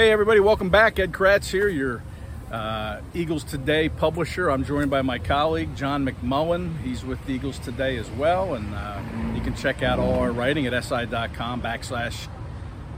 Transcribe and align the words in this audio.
Hey, 0.00 0.12
everybody, 0.12 0.40
welcome 0.40 0.70
back. 0.70 0.98
Ed 0.98 1.12
Kratz 1.12 1.50
here, 1.50 1.68
your 1.68 2.02
uh, 2.50 3.02
Eagles 3.12 3.44
Today 3.44 3.90
publisher. 3.90 4.50
I'm 4.50 4.64
joined 4.64 4.90
by 4.90 5.02
my 5.02 5.18
colleague, 5.18 5.76
John 5.76 6.06
McMullen. 6.06 6.80
He's 6.80 7.04
with 7.04 7.28
Eagles 7.28 7.58
Today 7.58 7.98
as 7.98 8.10
well, 8.12 8.54
and 8.54 8.74
uh, 8.74 8.98
you 9.34 9.42
can 9.42 9.54
check 9.54 9.82
out 9.82 9.98
all 9.98 10.14
our 10.14 10.32
writing 10.32 10.64
at 10.64 10.84
si.com 10.84 11.60
backslash 11.60 12.28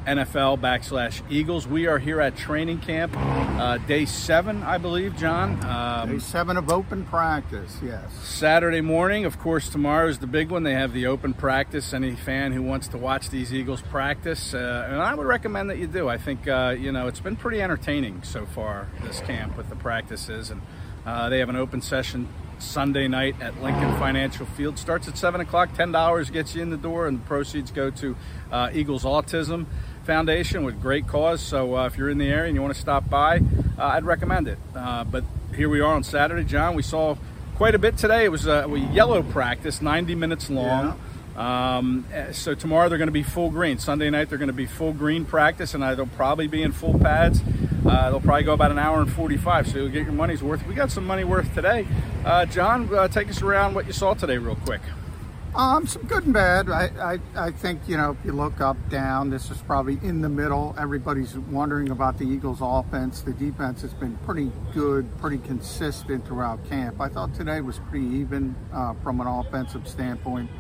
NFL 0.07 0.59
backslash 0.61 1.23
Eagles. 1.31 1.67
We 1.67 1.87
are 1.87 1.99
here 1.99 2.21
at 2.21 2.37
training 2.37 2.81
camp, 2.81 3.15
uh, 3.17 3.79
day 3.79 4.05
seven, 4.05 4.63
I 4.65 4.79
believe, 4.79 5.17
John. 5.17 5.65
Um, 5.65 6.13
Day 6.13 6.19
seven 6.19 6.57
of 6.57 6.71
open 6.71 7.05
practice, 7.05 7.79
yes. 7.83 8.13
Saturday 8.25 8.81
morning, 8.81 9.25
of 9.25 9.39
course, 9.39 9.69
tomorrow 9.69 10.09
is 10.09 10.19
the 10.19 10.27
big 10.27 10.51
one. 10.51 10.65
They 10.65 10.75
have 10.75 10.93
the 10.93 11.07
open 11.07 11.35
practice. 11.35 11.93
Any 11.93 12.17
fan 12.17 12.53
who 12.53 12.63
wants 12.63 12.89
to 12.89 12.99
watch 12.99 13.31
these 13.31 13.55
Eagles 13.55 13.81
practice, 13.83 14.55
uh, 14.55 14.89
and 14.91 15.01
I 15.01 15.15
would 15.15 15.27
recommend 15.27 15.71
that 15.71 15.79
you 15.79 15.87
do. 15.87 16.09
I 16.09 16.19
think 16.19 16.49
uh, 16.49 16.75
you 16.77 16.91
know 16.91 17.07
it's 17.07 17.21
been 17.21 17.37
pretty 17.37 17.63
entertaining 17.63 18.23
so 18.25 18.45
far 18.45 18.89
this 19.03 19.21
camp 19.21 19.57
with 19.57 19.69
the 19.69 19.77
practices, 19.77 20.51
and 20.51 20.61
uh, 21.07 21.29
they 21.29 21.39
have 21.39 21.49
an 21.49 21.57
open 21.57 21.81
session 21.81 22.29
Sunday 22.59 23.09
night 23.09 23.35
at 23.41 23.61
Lincoln 23.63 23.91
Financial 23.99 24.47
Field. 24.47 24.79
Starts 24.79 25.09
at 25.09 25.19
seven 25.19 25.41
o'clock. 25.41 25.75
Ten 25.75 25.93
dollars 25.93 26.31
gets 26.31 26.55
you 26.55 26.63
in 26.63 26.71
the 26.71 26.77
door, 26.77 27.07
and 27.07 27.21
the 27.21 27.25
proceeds 27.25 27.71
go 27.71 27.91
to 27.91 28.17
uh, 28.51 28.71
Eagles 28.73 29.05
Autism. 29.05 29.67
Foundation 30.05 30.65
with 30.65 30.81
great 30.81 31.07
cause. 31.07 31.41
So 31.41 31.77
uh, 31.77 31.87
if 31.87 31.97
you're 31.97 32.11
in 32.11 32.19
the 32.19 32.29
area 32.29 32.47
and 32.47 32.55
you 32.55 32.63
want 32.63 32.75
to 32.75 32.81
stop 32.81 33.09
by, 33.09 33.39
uh, 33.39 33.85
I'd 33.85 34.05
recommend 34.05 34.49
it. 34.49 34.59
Uh, 34.75 35.05
but 35.05 35.25
here 35.55 35.69
we 35.69 35.81
are 35.81 35.95
on 35.95 36.03
Saturday, 36.03 36.45
John. 36.45 36.75
We 36.75 36.83
saw 36.83 37.17
quite 37.57 37.75
a 37.75 37.79
bit 37.79 37.97
today. 37.97 38.25
It 38.25 38.31
was 38.31 38.47
a 38.47 38.67
yellow 38.93 39.23
practice, 39.23 39.81
90 39.81 40.15
minutes 40.15 40.51
long. 40.51 40.99
Um, 41.37 42.05
eh, 42.13 42.33
so 42.33 42.55
tomorrow 42.55 42.89
they're 42.89 42.99
going 42.99 43.09
to 43.09 43.13
be 43.13 43.23
full 43.23 43.51
green. 43.51 43.79
Sunday 43.79 44.11
night 44.11 44.29
they're 44.29 44.39
going 44.39 44.49
to 44.49 44.53
be 44.53 44.67
full 44.67 44.93
green 44.93 45.25
practice, 45.25 45.75
and 45.75 45.83
uh, 45.83 45.95
they'll 45.95 46.07
probably 46.07 46.47
be 46.47 46.63
in 46.63 46.73
full 46.73 46.99
pads. 46.99 47.41
Uh, 47.87 48.11
they'll 48.11 48.21
probably 48.21 48.45
go 48.45 48.53
about 48.53 48.71
an 48.71 48.79
hour 48.79 49.01
and 49.01 49.11
45, 49.11 49.69
so 49.69 49.79
you'll 49.79 49.89
get 49.89 50.05
your 50.05 50.13
money's 50.13 50.43
worth. 50.43 50.67
We 50.67 50.75
got 50.75 50.91
some 50.91 51.07
money 51.07 51.25
worth 51.25 51.55
today. 51.55 51.87
Uh, 52.25 52.45
John, 52.47 52.93
uh, 52.95 53.09
take 53.09 53.29
us 53.29 53.43
around 53.43 53.75
what 53.75 53.87
you 53.87 53.93
saw 53.93 54.15
today, 54.15 54.39
real 54.39 54.57
quick. 54.57 54.81
Um, 55.55 55.87
some 55.87 56.05
good 56.05 56.25
and 56.25 56.33
bad. 56.33 56.71
I, 56.71 57.19
I, 57.37 57.47
I 57.47 57.51
think, 57.51 57.87
you 57.87 57.99
know, 57.99 58.13
if 58.13 58.25
you 58.25 58.33
look 58.33 58.63
up, 58.63 58.77
down, 58.89 59.29
this 59.29 59.51
is 59.51 59.59
probably 59.59 59.99
in 60.03 60.23
the 60.23 60.29
middle. 60.31 60.75
Everybody's 60.79 61.37
wondering 61.37 61.91
about 61.91 62.17
the 62.17 62.25
Eagles 62.25 62.61
offense. 62.63 63.21
The 63.21 63.35
defense 63.35 63.83
has 63.83 63.93
been 63.93 64.17
pretty 64.25 64.51
good, 64.73 65.07
pretty 65.19 65.37
consistent 65.37 66.27
throughout 66.27 66.65
camp. 66.71 67.03
I 67.03 67.11
thought 67.11 67.35
today 67.35 67.61
was 67.61 67.81
pretty 67.91 68.07
even 68.07 68.57
uh, 68.73 68.95
from 69.03 69.21
an 69.21 69.27
offensive 69.27 69.87
standpoint. 69.87 70.51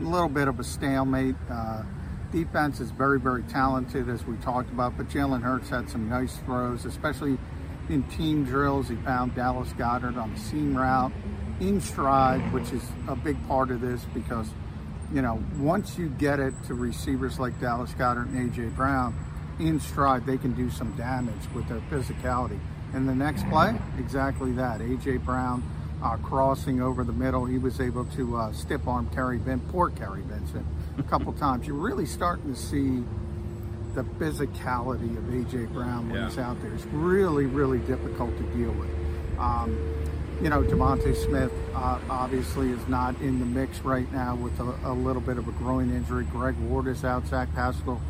A 0.00 0.02
little 0.02 0.28
bit 0.28 0.48
of 0.48 0.60
a 0.60 0.64
stalemate. 0.64 1.36
Uh, 1.50 1.84
defense 2.30 2.78
is 2.78 2.90
very, 2.90 3.18
very 3.18 3.44
talented, 3.44 4.10
as 4.10 4.26
we 4.26 4.36
talked 4.36 4.70
about, 4.70 4.98
but 4.98 5.08
Jalen 5.08 5.40
Hurts 5.40 5.70
had 5.70 5.88
some 5.88 6.10
nice 6.10 6.36
throws, 6.44 6.84
especially 6.84 7.38
in 7.88 8.02
team 8.04 8.44
drills. 8.44 8.90
He 8.90 8.96
found 8.96 9.34
Dallas 9.34 9.72
Goedert 9.78 10.18
on 10.18 10.34
the 10.34 10.40
seam 10.40 10.76
route 10.76 11.12
in 11.60 11.80
stride, 11.80 12.40
which 12.52 12.70
is 12.72 12.82
a 13.08 13.16
big 13.16 13.36
part 13.48 13.70
of 13.70 13.80
this 13.80 14.04
because, 14.14 14.48
you 15.12 15.22
know, 15.22 15.42
once 15.58 15.96
you 15.98 16.08
get 16.08 16.40
it 16.40 16.54
to 16.66 16.74
receivers 16.74 17.38
like 17.38 17.58
Dallas 17.60 17.92
Goedert 17.92 18.26
and 18.28 18.50
A.J. 18.50 18.66
Brown 18.70 19.14
in 19.60 19.78
stride, 19.80 20.26
they 20.26 20.38
can 20.38 20.52
do 20.52 20.70
some 20.70 20.92
damage 20.96 21.48
with 21.54 21.68
their 21.68 21.80
physicality. 21.90 22.58
And 22.94 23.08
the 23.08 23.14
next 23.14 23.48
play, 23.48 23.74
exactly 23.98 24.52
that. 24.52 24.80
A.J. 24.80 25.18
Brown 25.18 25.62
uh, 26.02 26.16
crossing 26.16 26.82
over 26.82 27.04
the 27.04 27.12
middle, 27.12 27.44
he 27.44 27.58
was 27.58 27.80
able 27.80 28.04
to 28.06 28.36
uh, 28.36 28.52
stiff 28.52 28.86
arm 28.88 29.08
Kerry 29.14 29.38
Vin, 29.38 29.60
poor 29.70 29.90
Kary 29.90 30.22
Vincent, 30.22 30.66
a 30.98 31.02
couple 31.04 31.32
times. 31.44 31.66
You're 31.66 31.76
really 31.76 32.06
starting 32.06 32.52
to 32.54 32.58
see 32.60 33.04
the 33.94 34.02
physicality 34.18 35.16
of 35.16 35.28
A.J. 35.32 35.66
Brown 35.66 36.08
when 36.08 36.18
Yeah. 36.20 36.28
he's 36.28 36.38
out 36.38 36.60
there. 36.62 36.72
It's 36.72 36.86
really, 36.86 37.44
really 37.46 37.78
difficult 37.80 38.36
to 38.38 38.42
deal 38.56 38.72
with. 38.72 38.90
Um, 39.38 39.78
you 40.42 40.50
know, 40.50 40.60
DeVonta 40.60 41.14
Smith 41.14 41.52
uh, 41.72 42.00
obviously 42.10 42.70
is 42.72 42.88
not 42.88 43.14
in 43.20 43.38
the 43.38 43.46
mix 43.46 43.78
right 43.80 44.10
now 44.12 44.34
with 44.34 44.58
a, 44.58 44.90
a 44.90 44.92
little 44.92 45.22
bit 45.22 45.38
of 45.38 45.46
a 45.46 45.52
groin 45.52 45.88
injury. 45.94 46.24
Greg 46.24 46.56
Ward 46.56 46.88
is 46.88 47.04
out. 47.04 47.24
Zach 47.28 47.48
Pascal 47.54 48.00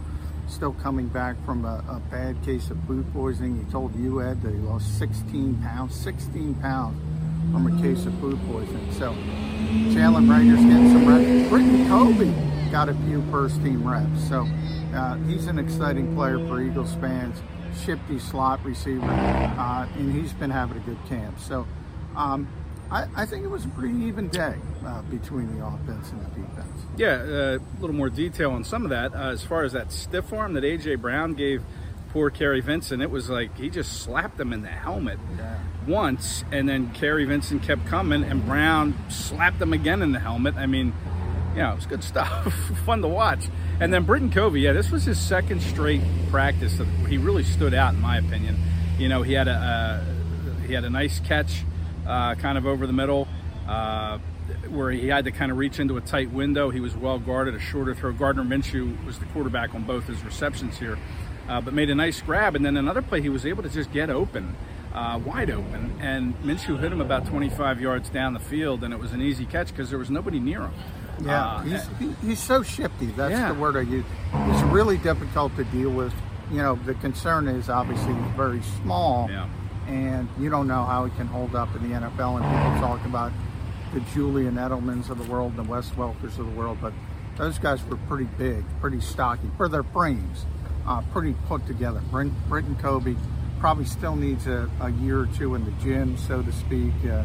still 0.48 0.72
coming 0.72 1.08
back 1.08 1.36
from 1.44 1.66
a, 1.66 1.84
a 1.90 2.00
bad 2.10 2.42
case 2.42 2.70
of 2.70 2.78
food 2.86 3.04
poisoning. 3.12 3.62
He 3.62 3.70
told 3.70 3.94
you, 3.96 4.22
Ed, 4.22 4.40
that 4.42 4.54
he 4.54 4.60
lost 4.60 4.98
16 4.98 5.60
pounds, 5.62 5.94
16 5.94 6.54
pounds 6.54 6.98
from 7.52 7.66
a 7.66 7.82
case 7.82 8.06
of 8.06 8.14
food 8.18 8.40
poisoning. 8.50 8.90
So 8.92 9.12
Jalen 9.92 10.26
Reagor's 10.26 10.64
getting 10.64 10.90
some 10.90 11.06
reps. 11.06 11.50
Britton 11.50 11.86
Covey 11.86 12.70
got 12.70 12.88
a 12.88 12.94
few 12.94 13.22
first 13.30 13.62
team 13.62 13.86
reps. 13.86 14.26
So 14.26 14.48
uh, 14.94 15.16
he's 15.26 15.48
an 15.48 15.58
exciting 15.58 16.14
player 16.14 16.38
for 16.48 16.62
Eagles 16.62 16.94
fans. 16.94 17.42
Shifty 17.84 18.18
slot 18.18 18.64
receiver, 18.64 19.04
uh, 19.04 19.86
and 19.96 20.14
he's 20.14 20.32
been 20.34 20.50
having 20.50 20.76
a 20.76 20.80
good 20.80 20.98
camp. 21.08 21.38
So 21.38 21.66
um, 22.16 22.48
I, 22.90 23.06
I 23.16 23.26
think 23.26 23.44
it 23.44 23.48
was 23.48 23.64
a 23.64 23.68
pretty 23.68 23.98
even 24.04 24.28
day 24.28 24.54
uh, 24.84 25.02
between 25.02 25.56
the 25.56 25.64
offense 25.64 26.10
and 26.10 26.20
the 26.20 26.30
defense. 26.30 26.82
Yeah, 26.96 27.14
uh, 27.14 27.58
a 27.58 27.80
little 27.80 27.96
more 27.96 28.10
detail 28.10 28.50
on 28.50 28.64
some 28.64 28.84
of 28.84 28.90
that. 28.90 29.14
Uh, 29.14 29.30
as 29.30 29.42
far 29.42 29.64
as 29.64 29.72
that 29.72 29.90
stiff 29.92 30.32
arm 30.32 30.54
that 30.54 30.64
AJ 30.64 31.00
Brown 31.00 31.34
gave 31.34 31.62
poor 32.10 32.28
Kary 32.30 32.60
Vincent, 32.60 33.02
it 33.02 33.10
was 33.10 33.30
like 33.30 33.56
he 33.56 33.70
just 33.70 34.02
slapped 34.02 34.38
him 34.38 34.52
in 34.52 34.62
the 34.62 34.68
helmet 34.68 35.18
once, 35.86 36.44
and 36.52 36.68
then 36.68 36.92
Kary 36.92 37.24
Vincent 37.24 37.62
kept 37.62 37.86
coming, 37.86 38.22
and 38.22 38.44
Brown 38.44 38.94
slapped 39.08 39.60
him 39.60 39.72
again 39.72 40.02
in 40.02 40.12
the 40.12 40.20
helmet. 40.20 40.54
I 40.56 40.66
mean, 40.66 40.92
yeah, 41.56 41.72
it 41.72 41.76
was 41.76 41.86
good 41.86 42.04
stuff, 42.04 42.52
fun 42.86 43.02
to 43.02 43.08
watch. 43.08 43.48
And 43.80 43.92
then 43.92 44.04
Britton 44.04 44.30
Covey, 44.30 44.60
yeah, 44.60 44.72
this 44.72 44.90
was 44.90 45.04
his 45.04 45.18
second 45.18 45.62
straight 45.62 46.02
practice. 46.30 46.76
That 46.76 46.86
he 47.08 47.18
really 47.18 47.44
stood 47.44 47.74
out, 47.74 47.94
in 47.94 48.00
my 48.00 48.18
opinion. 48.18 48.58
You 48.98 49.08
know, 49.08 49.22
he 49.22 49.32
had 49.32 49.48
a 49.48 49.52
uh, 49.52 50.04
he 50.66 50.72
had 50.72 50.84
a 50.84 50.90
nice 50.90 51.20
catch, 51.20 51.64
uh, 52.06 52.34
kind 52.36 52.58
of 52.58 52.66
over 52.66 52.86
the 52.86 52.92
middle. 52.92 53.28
Uh, 53.68 54.18
where 54.70 54.90
he 54.90 55.06
had 55.06 55.24
to 55.24 55.30
kind 55.30 55.52
of 55.52 55.56
reach 55.56 55.78
into 55.78 55.96
a 55.96 56.00
tight 56.00 56.30
window. 56.32 56.68
He 56.70 56.80
was 56.80 56.96
well 56.96 57.18
guarded, 57.18 57.54
a 57.54 57.60
shorter 57.60 57.94
throw. 57.94 58.12
Gardner 58.12 58.42
Minshew 58.42 59.02
was 59.06 59.18
the 59.18 59.24
quarterback 59.26 59.72
on 59.74 59.84
both 59.84 60.06
his 60.06 60.22
receptions 60.24 60.76
here, 60.78 60.98
uh, 61.48 61.60
but 61.60 61.72
made 61.72 61.90
a 61.90 61.94
nice 61.94 62.20
grab. 62.20 62.56
And 62.56 62.64
then 62.64 62.76
another 62.76 63.02
play, 63.02 63.20
he 63.22 63.28
was 63.28 63.46
able 63.46 63.62
to 63.62 63.68
just 63.68 63.92
get 63.92 64.10
open, 64.10 64.54
uh, 64.92 65.20
wide 65.24 65.48
open. 65.50 65.96
And 66.00 66.34
Minshew 66.42 66.78
hit 66.80 66.92
him 66.92 67.00
about 67.00 67.24
25 67.26 67.80
yards 67.80 68.10
down 68.10 68.34
the 68.34 68.40
field, 68.40 68.82
and 68.82 68.92
it 68.92 68.98
was 68.98 69.12
an 69.12 69.22
easy 69.22 69.46
catch 69.46 69.68
because 69.68 69.90
there 69.90 69.98
was 69.98 70.10
nobody 70.10 70.40
near 70.40 70.62
him. 70.62 70.72
Yeah, 71.24 71.44
Uh, 71.46 71.60
he's, 71.62 71.88
he, 72.00 72.12
he's 72.26 72.40
so 72.40 72.62
shifty. 72.64 73.06
That's 73.06 73.32
Yeah. 73.32 73.52
the 73.52 73.58
word 73.60 73.76
I 73.76 73.82
use. 73.82 74.04
He's 74.50 74.62
really 74.64 74.98
difficult 74.98 75.54
to 75.56 75.64
deal 75.64 75.90
with. 75.90 76.12
You 76.50 76.58
know, 76.58 76.74
the 76.84 76.94
concern 76.94 77.46
is 77.46 77.70
obviously 77.70 78.12
he's 78.12 78.32
very 78.36 78.60
small, 78.82 79.28
Yeah. 79.30 79.46
And 79.88 80.28
you 80.38 80.48
don't 80.48 80.68
know 80.68 80.84
how 80.84 81.04
he 81.04 81.16
can 81.16 81.26
hold 81.26 81.54
up 81.54 81.74
in 81.74 81.88
the 81.88 81.94
NFL. 81.94 82.40
And 82.40 82.44
people 82.44 82.88
talk 82.88 83.04
about 83.04 83.32
the 83.92 84.00
Julian 84.12 84.54
Edelmans 84.54 85.10
of 85.10 85.18
the 85.18 85.30
world, 85.30 85.54
and 85.56 85.66
the 85.66 85.70
Wes 85.70 85.90
Welkers 85.90 86.38
of 86.38 86.46
the 86.46 86.52
world, 86.52 86.78
but 86.80 86.92
those 87.36 87.58
guys 87.58 87.84
were 87.84 87.96
pretty 88.08 88.24
big, 88.38 88.64
pretty 88.80 89.00
stocky 89.00 89.50
for 89.56 89.68
their 89.68 89.82
frames, 89.82 90.46
uh, 90.86 91.02
pretty 91.12 91.34
put 91.46 91.66
together. 91.66 92.00
Brent, 92.10 92.32
and 92.50 92.78
Covey 92.78 93.16
probably 93.60 93.84
still 93.84 94.16
needs 94.16 94.46
a, 94.46 94.70
a 94.80 94.90
year 94.90 95.20
or 95.20 95.26
two 95.26 95.54
in 95.54 95.64
the 95.64 95.70
gym, 95.72 96.16
so 96.16 96.42
to 96.42 96.52
speak, 96.52 96.92
uh, 97.06 97.24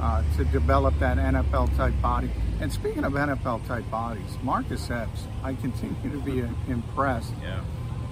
uh, 0.00 0.22
to 0.36 0.44
develop 0.46 0.98
that 0.98 1.18
NFL 1.18 1.76
type 1.76 1.94
body. 2.00 2.30
And 2.60 2.72
speaking 2.72 3.04
of 3.04 3.12
NFL 3.12 3.66
type 3.66 3.88
bodies, 3.90 4.38
Marcus 4.42 4.90
Epps, 4.90 5.26
I 5.42 5.54
continue 5.54 6.10
to 6.10 6.18
be 6.20 6.40
impressed. 6.72 7.32
Yeah. 7.42 7.62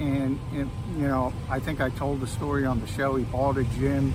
And, 0.00 0.38
and, 0.52 0.70
you 0.96 1.06
know, 1.06 1.32
I 1.48 1.58
think 1.60 1.80
I 1.80 1.90
told 1.90 2.20
the 2.20 2.26
story 2.26 2.64
on 2.66 2.80
the 2.80 2.86
show. 2.86 3.16
He 3.16 3.24
bought 3.24 3.56
a 3.58 3.64
gym 3.64 4.12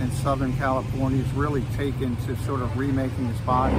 in 0.00 0.10
Southern 0.12 0.56
California. 0.56 1.22
He's 1.22 1.32
really 1.34 1.62
taken 1.76 2.16
to 2.26 2.36
sort 2.38 2.60
of 2.62 2.76
remaking 2.76 3.26
his 3.28 3.40
body. 3.40 3.76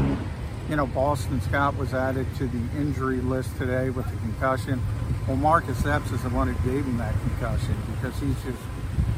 You 0.70 0.76
know, 0.76 0.86
Boston 0.86 1.42
Scott 1.42 1.76
was 1.78 1.94
added 1.94 2.28
to 2.38 2.48
the 2.48 2.60
injury 2.80 3.22
list 3.22 3.58
today 3.58 3.90
with 3.90 4.06
the 4.10 4.18
concussion. 4.18 4.82
Well, 5.28 5.38
Marcus 5.38 5.86
Epps 5.86 6.12
is 6.12 6.22
the 6.24 6.30
one 6.30 6.48
who 6.54 6.70
gave 6.72 6.86
him 6.86 6.98
that 6.98 7.14
concussion 7.22 7.76
because 7.96 8.20
he's 8.20 8.36
just 8.44 8.62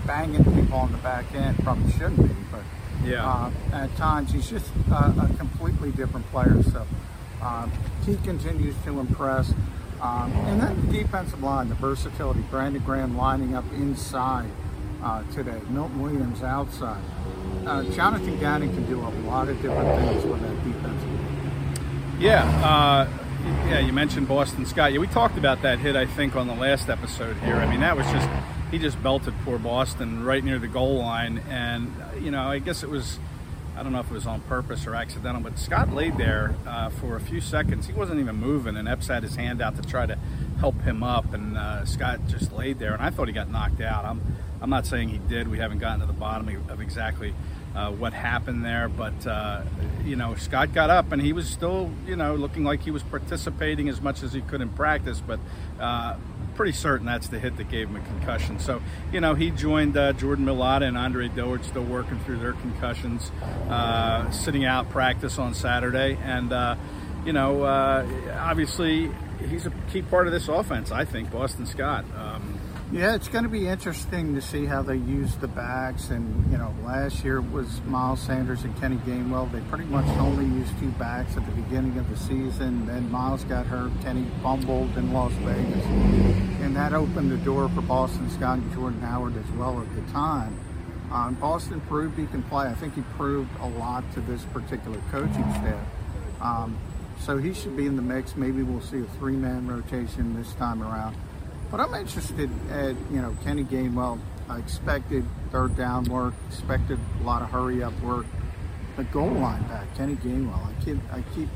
banging 0.08 0.44
people 0.44 0.78
on 0.78 0.92
the 0.92 0.98
back 1.00 1.26
end. 1.36 1.58
Probably 1.64 1.92
shouldn't 1.92 2.18
be, 2.28 2.36
but 2.52 2.64
Yeah. 3.06 3.28
uh, 3.28 3.52
at 3.74 3.96
times 3.98 4.32
he's 4.32 4.50
just 4.50 4.70
uh, 4.92 5.12
a 5.20 5.38
completely 5.38 5.92
different 5.92 6.26
player. 6.32 6.62
So 6.64 6.86
uh, 7.42 7.68
he 8.06 8.16
continues 8.18 8.76
to 8.86 9.00
impress. 9.00 9.54
Um, 10.02 10.32
and 10.48 10.60
then 10.60 10.88
the 10.88 10.98
defensive 10.98 11.44
line, 11.44 11.70
the 11.70 11.76
versatility. 11.76 12.42
Brandon 12.50 12.82
Graham 12.84 13.16
lining 13.16 13.54
up 13.56 13.66
inside 13.74 14.50
uh, 15.04 15.24
today. 15.32 15.62
Milton 15.70 16.02
Williams 16.02 16.42
outside. 16.42 17.02
Uh, 17.66 17.84
Jonathan 17.84 18.40
Gannon 18.40 18.74
can 18.74 18.86
do 18.88 19.00
a 19.00 19.10
lot 19.28 19.48
of 19.48 19.62
different 19.62 20.00
things 20.00 20.26
with 20.26 20.42
that 20.42 20.64
defensive 20.64 21.10
line. 21.10 22.18
Yeah, 22.20 22.44
uh, 22.66 23.10
yeah. 23.68 23.80
You 23.80 23.94
mentioned 23.94 24.28
Boston 24.28 24.66
Scott. 24.66 24.92
Yeah, 24.94 25.00
we 25.00 25.08
talked 25.08 25.38
about 25.38 25.62
that 25.62 25.80
hit. 25.80 25.96
I 25.96 26.06
think 26.06 26.36
on 26.36 26.48
the 26.48 26.56
last 26.56 26.90
episode 26.90 27.38
here. 27.38 27.56
I 27.56 27.70
mean, 27.70 27.82
that 27.82 27.96
was 27.96 28.06
just 28.08 28.28
he 28.72 28.80
just 28.80 29.02
belted 29.04 29.34
poor 29.44 29.60
Boston 29.60 30.24
right 30.24 30.44
near 30.44 30.58
the 30.58 30.68
goal 30.68 30.98
line, 30.98 31.42
and 31.50 31.94
you 32.20 32.32
know, 32.32 32.50
I 32.50 32.60
guess 32.60 32.84
it 32.84 32.90
was. 32.90 33.20
I 33.76 33.84
don't 33.84 33.94
know 33.94 34.00
if 34.00 34.12
it 34.12 34.14
was 34.14 34.28
on 34.28 34.42
purpose 34.42 34.86
or 34.86 34.96
accidental, 34.96 35.42
but 35.42 35.58
Scott 35.58 35.94
laid 35.94 36.18
there 36.18 36.56
uh, 36.68 36.90
for 36.90 37.16
a 37.16 37.22
few 37.22 37.42
seconds. 37.42 37.88
He 37.88 37.94
wasn't 37.94 38.20
even 38.20 38.36
moving, 38.36 38.76
and 38.76 38.88
Epps 38.88 39.08
had 39.08 39.24
his 39.24 39.36
hand 39.36 39.62
out 39.62 39.76
to 39.78 39.82
try 39.82 40.06
to 40.06 40.18
help 40.60 40.80
him 40.82 41.04
up, 41.04 41.34
and 41.34 41.58
uh, 41.58 41.86
Scott 41.86 42.20
just 42.28 42.52
laid 42.52 42.80
there. 42.80 42.94
And 42.94 43.02
I 43.02 43.10
thought 43.10 43.28
he 43.28 43.34
got 43.34 43.50
knocked 43.50 43.82
out. 43.82 44.06
I'm, 44.06 44.22
I'm 44.62 44.70
not 44.70 44.86
saying 44.86 45.10
he 45.10 45.18
did. 45.18 45.48
We 45.48 45.58
haven't 45.58 45.80
gotten 45.80 46.02
to 46.02 46.06
the 46.06 46.14
bottom 46.14 46.48
of 46.70 46.82
exactly 46.82 47.34
uh, 47.76 47.92
what 47.92 48.14
happened 48.14 48.66
there, 48.66 48.90
but 48.90 49.26
uh, 49.26 49.64
you 50.06 50.16
know, 50.16 50.36
Scott 50.36 50.74
got 50.74 50.90
up, 50.90 51.12
and 51.12 51.22
he 51.22 51.34
was 51.34 51.48
still, 51.48 51.90
you 52.06 52.16
know, 52.16 52.36
looking 52.36 52.64
like 52.64 52.82
he 52.82 52.92
was 52.92 53.04
participating 53.04 53.90
as 53.90 54.02
much 54.02 54.24
as 54.24 54.34
he 54.34 54.42
could 54.42 54.62
in 54.62 54.70
practice, 54.70 55.22
but 55.26 55.40
uh, 55.80 56.16
pretty 56.56 56.74
certain 56.74 57.06
that's 57.06 57.30
the 57.30 57.40
hit 57.40 57.56
that 57.58 57.70
gave 57.70 57.88
him 57.88 57.96
a 57.96 58.02
concussion. 58.02 58.60
So, 58.60 58.82
you 59.12 59.22
know, 59.22 59.36
he 59.36 59.52
joined 59.52 59.96
uh, 59.96 60.14
Jordan 60.14 60.46
Mailata 60.46 60.84
and 60.84 60.98
Andre 60.98 61.30
Dillard, 61.30 61.64
still 61.64 61.84
working 61.84 62.20
through 62.20 62.40
their 62.40 62.54
concussions, 62.54 63.32
uh, 63.70 64.30
sitting 64.32 64.66
out 64.66 64.90
practice 64.90 65.40
on 65.40 65.54
Saturday. 65.54 66.18
And, 66.24 66.52
uh, 66.52 66.76
you 67.26 67.34
know, 67.34 67.64
obviously 67.64 69.12
he's 69.50 69.66
a 69.66 69.72
key 69.92 70.02
part 70.02 70.28
of 70.28 70.34
this 70.34 70.48
offense, 70.48 70.92
I 70.92 71.06
think, 71.06 71.32
Boston 71.32 71.66
Scott. 71.66 72.06
Yeah, 72.92 73.16
it's 73.16 73.30
going 73.30 73.46
to 73.46 73.50
be 73.50 73.70
interesting 73.70 74.36
to 74.36 74.42
see 74.42 74.66
how 74.66 74.82
they 74.82 74.98
use 74.98 75.38
the 75.38 75.48
backs. 75.48 76.10
And, 76.10 76.52
you 76.52 76.58
know, 76.58 76.76
last 76.84 77.24
year 77.24 77.40
was 77.40 77.82
Miles 77.84 78.20
Sanders 78.20 78.66
and 78.66 78.78
Kenny 78.82 78.98
Gainwell. 78.98 79.50
They 79.50 79.62
pretty 79.62 79.86
much 79.86 80.06
only 80.18 80.44
used 80.44 80.78
two 80.78 80.90
backs 80.92 81.38
at 81.38 81.46
the 81.46 81.54
beginning 81.54 81.98
of 81.98 82.10
the 82.10 82.18
season. 82.18 82.86
Then 82.86 83.10
Miles 83.10 83.46
got 83.46 83.66
hurt. 83.66 83.94
Kenny 84.02 84.28
fumbled 84.44 84.98
in 84.98 85.14
Las 85.14 85.32
Vegas. 85.36 85.86
And 85.86 86.76
that 86.76 86.92
opened 86.92 87.32
the 87.32 87.38
door 87.38 87.70
for 87.70 87.82
Boston 87.82 88.30
Scott 88.30 88.58
and 88.58 88.74
Jordan 88.74 89.00
Howard 89.00 89.38
as 89.38 89.50
well 89.52 89.82
at 89.82 89.96
the 89.96 90.12
time. 90.12 90.60
Um, 91.14 91.36
Boston 91.36 91.80
proved 91.88 92.20
he 92.20 92.26
can 92.26 92.44
play. 92.44 92.68
I 92.68 92.74
think 92.74 92.96
he 92.96 93.02
proved 93.16 93.52
a 93.62 93.70
lot 93.70 94.04
to 94.16 94.22
this 94.22 94.44
particular 94.52 95.02
coaching 95.12 95.50
staff. 95.54 95.88
Um, 96.42 96.78
so 97.22 97.38
he 97.38 97.54
should 97.54 97.78
be 97.78 97.86
in 97.86 97.96
the 97.96 98.02
mix. 98.02 98.36
Maybe 98.36 98.64
we'll 98.64 98.82
see 98.82 99.00
a 99.00 99.18
three-man 99.18 99.66
rotation 99.66 100.36
this 100.36 100.54
time 100.56 100.84
around. 100.84 101.16
But 101.72 101.80
I'm 101.80 101.94
interested 101.94 102.50
at, 102.70 102.96
you 103.10 103.22
know, 103.22 103.36
Kenny 103.46 103.64
Gainwell. 103.64 104.20
I 104.50 104.60
expected 104.60 105.26
third 105.52 105.78
down 105.78 106.04
work, 106.04 106.34
expected 106.50 107.00
a 107.22 107.24
lot 107.24 107.42
of 107.42 107.50
hurry 107.50 107.82
up 107.82 107.98
work. 108.02 108.26
The 108.98 109.06
goal 109.06 109.30
line 109.30 109.64
back, 109.64 109.96
Kenny 109.96 110.18
Gainwell. 110.18 110.68
I 110.68 110.84
keep, 110.84 110.98
I 111.14 111.24
keep, 111.34 111.48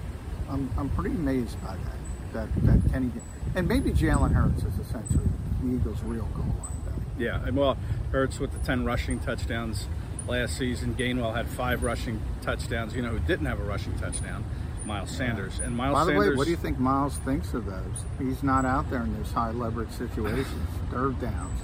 I'm, 0.49 0.71
I'm 0.77 0.89
pretty 0.91 1.13
amazed 1.13 1.61
by 1.61 1.75
that. 1.75 1.91
That, 2.33 2.65
that 2.65 2.91
Kenny, 2.91 3.11
and 3.55 3.67
maybe 3.67 3.91
Jalen 3.91 4.33
Hurts 4.33 4.63
is 4.63 4.77
essentially 4.79 5.27
the 5.61 5.75
Eagles' 5.75 6.01
real 6.03 6.27
goal 6.33 6.45
line 6.45 6.81
back. 6.85 6.99
Yeah, 7.17 7.45
and 7.45 7.55
well, 7.55 7.77
Hurts 8.11 8.39
with 8.39 8.51
the 8.51 8.59
10 8.59 8.85
rushing 8.85 9.19
touchdowns 9.19 9.87
last 10.27 10.57
season. 10.57 10.95
Gainwell 10.95 11.35
had 11.35 11.47
five 11.47 11.83
rushing 11.83 12.21
touchdowns. 12.41 12.95
You 12.95 13.01
know 13.01 13.09
who 13.09 13.19
didn't 13.19 13.45
have 13.45 13.59
a 13.59 13.63
rushing 13.63 13.97
touchdown? 13.97 14.43
Miles 14.85 15.09
Sanders. 15.09 15.59
And 15.59 15.75
Miles 15.75 15.93
By 15.93 16.05
the 16.05 16.11
Sanders. 16.11 16.29
way, 16.29 16.35
what 16.35 16.45
do 16.45 16.51
you 16.51 16.57
think 16.57 16.79
Miles 16.79 17.17
thinks 17.17 17.53
of 17.53 17.65
those? 17.65 18.05
He's 18.19 18.43
not 18.43 18.65
out 18.65 18.89
there 18.89 19.01
in 19.01 19.15
those 19.17 19.31
high 19.31 19.51
leverage 19.51 19.91
situations. 19.91 20.69
Third 20.91 21.19
downs, 21.19 21.59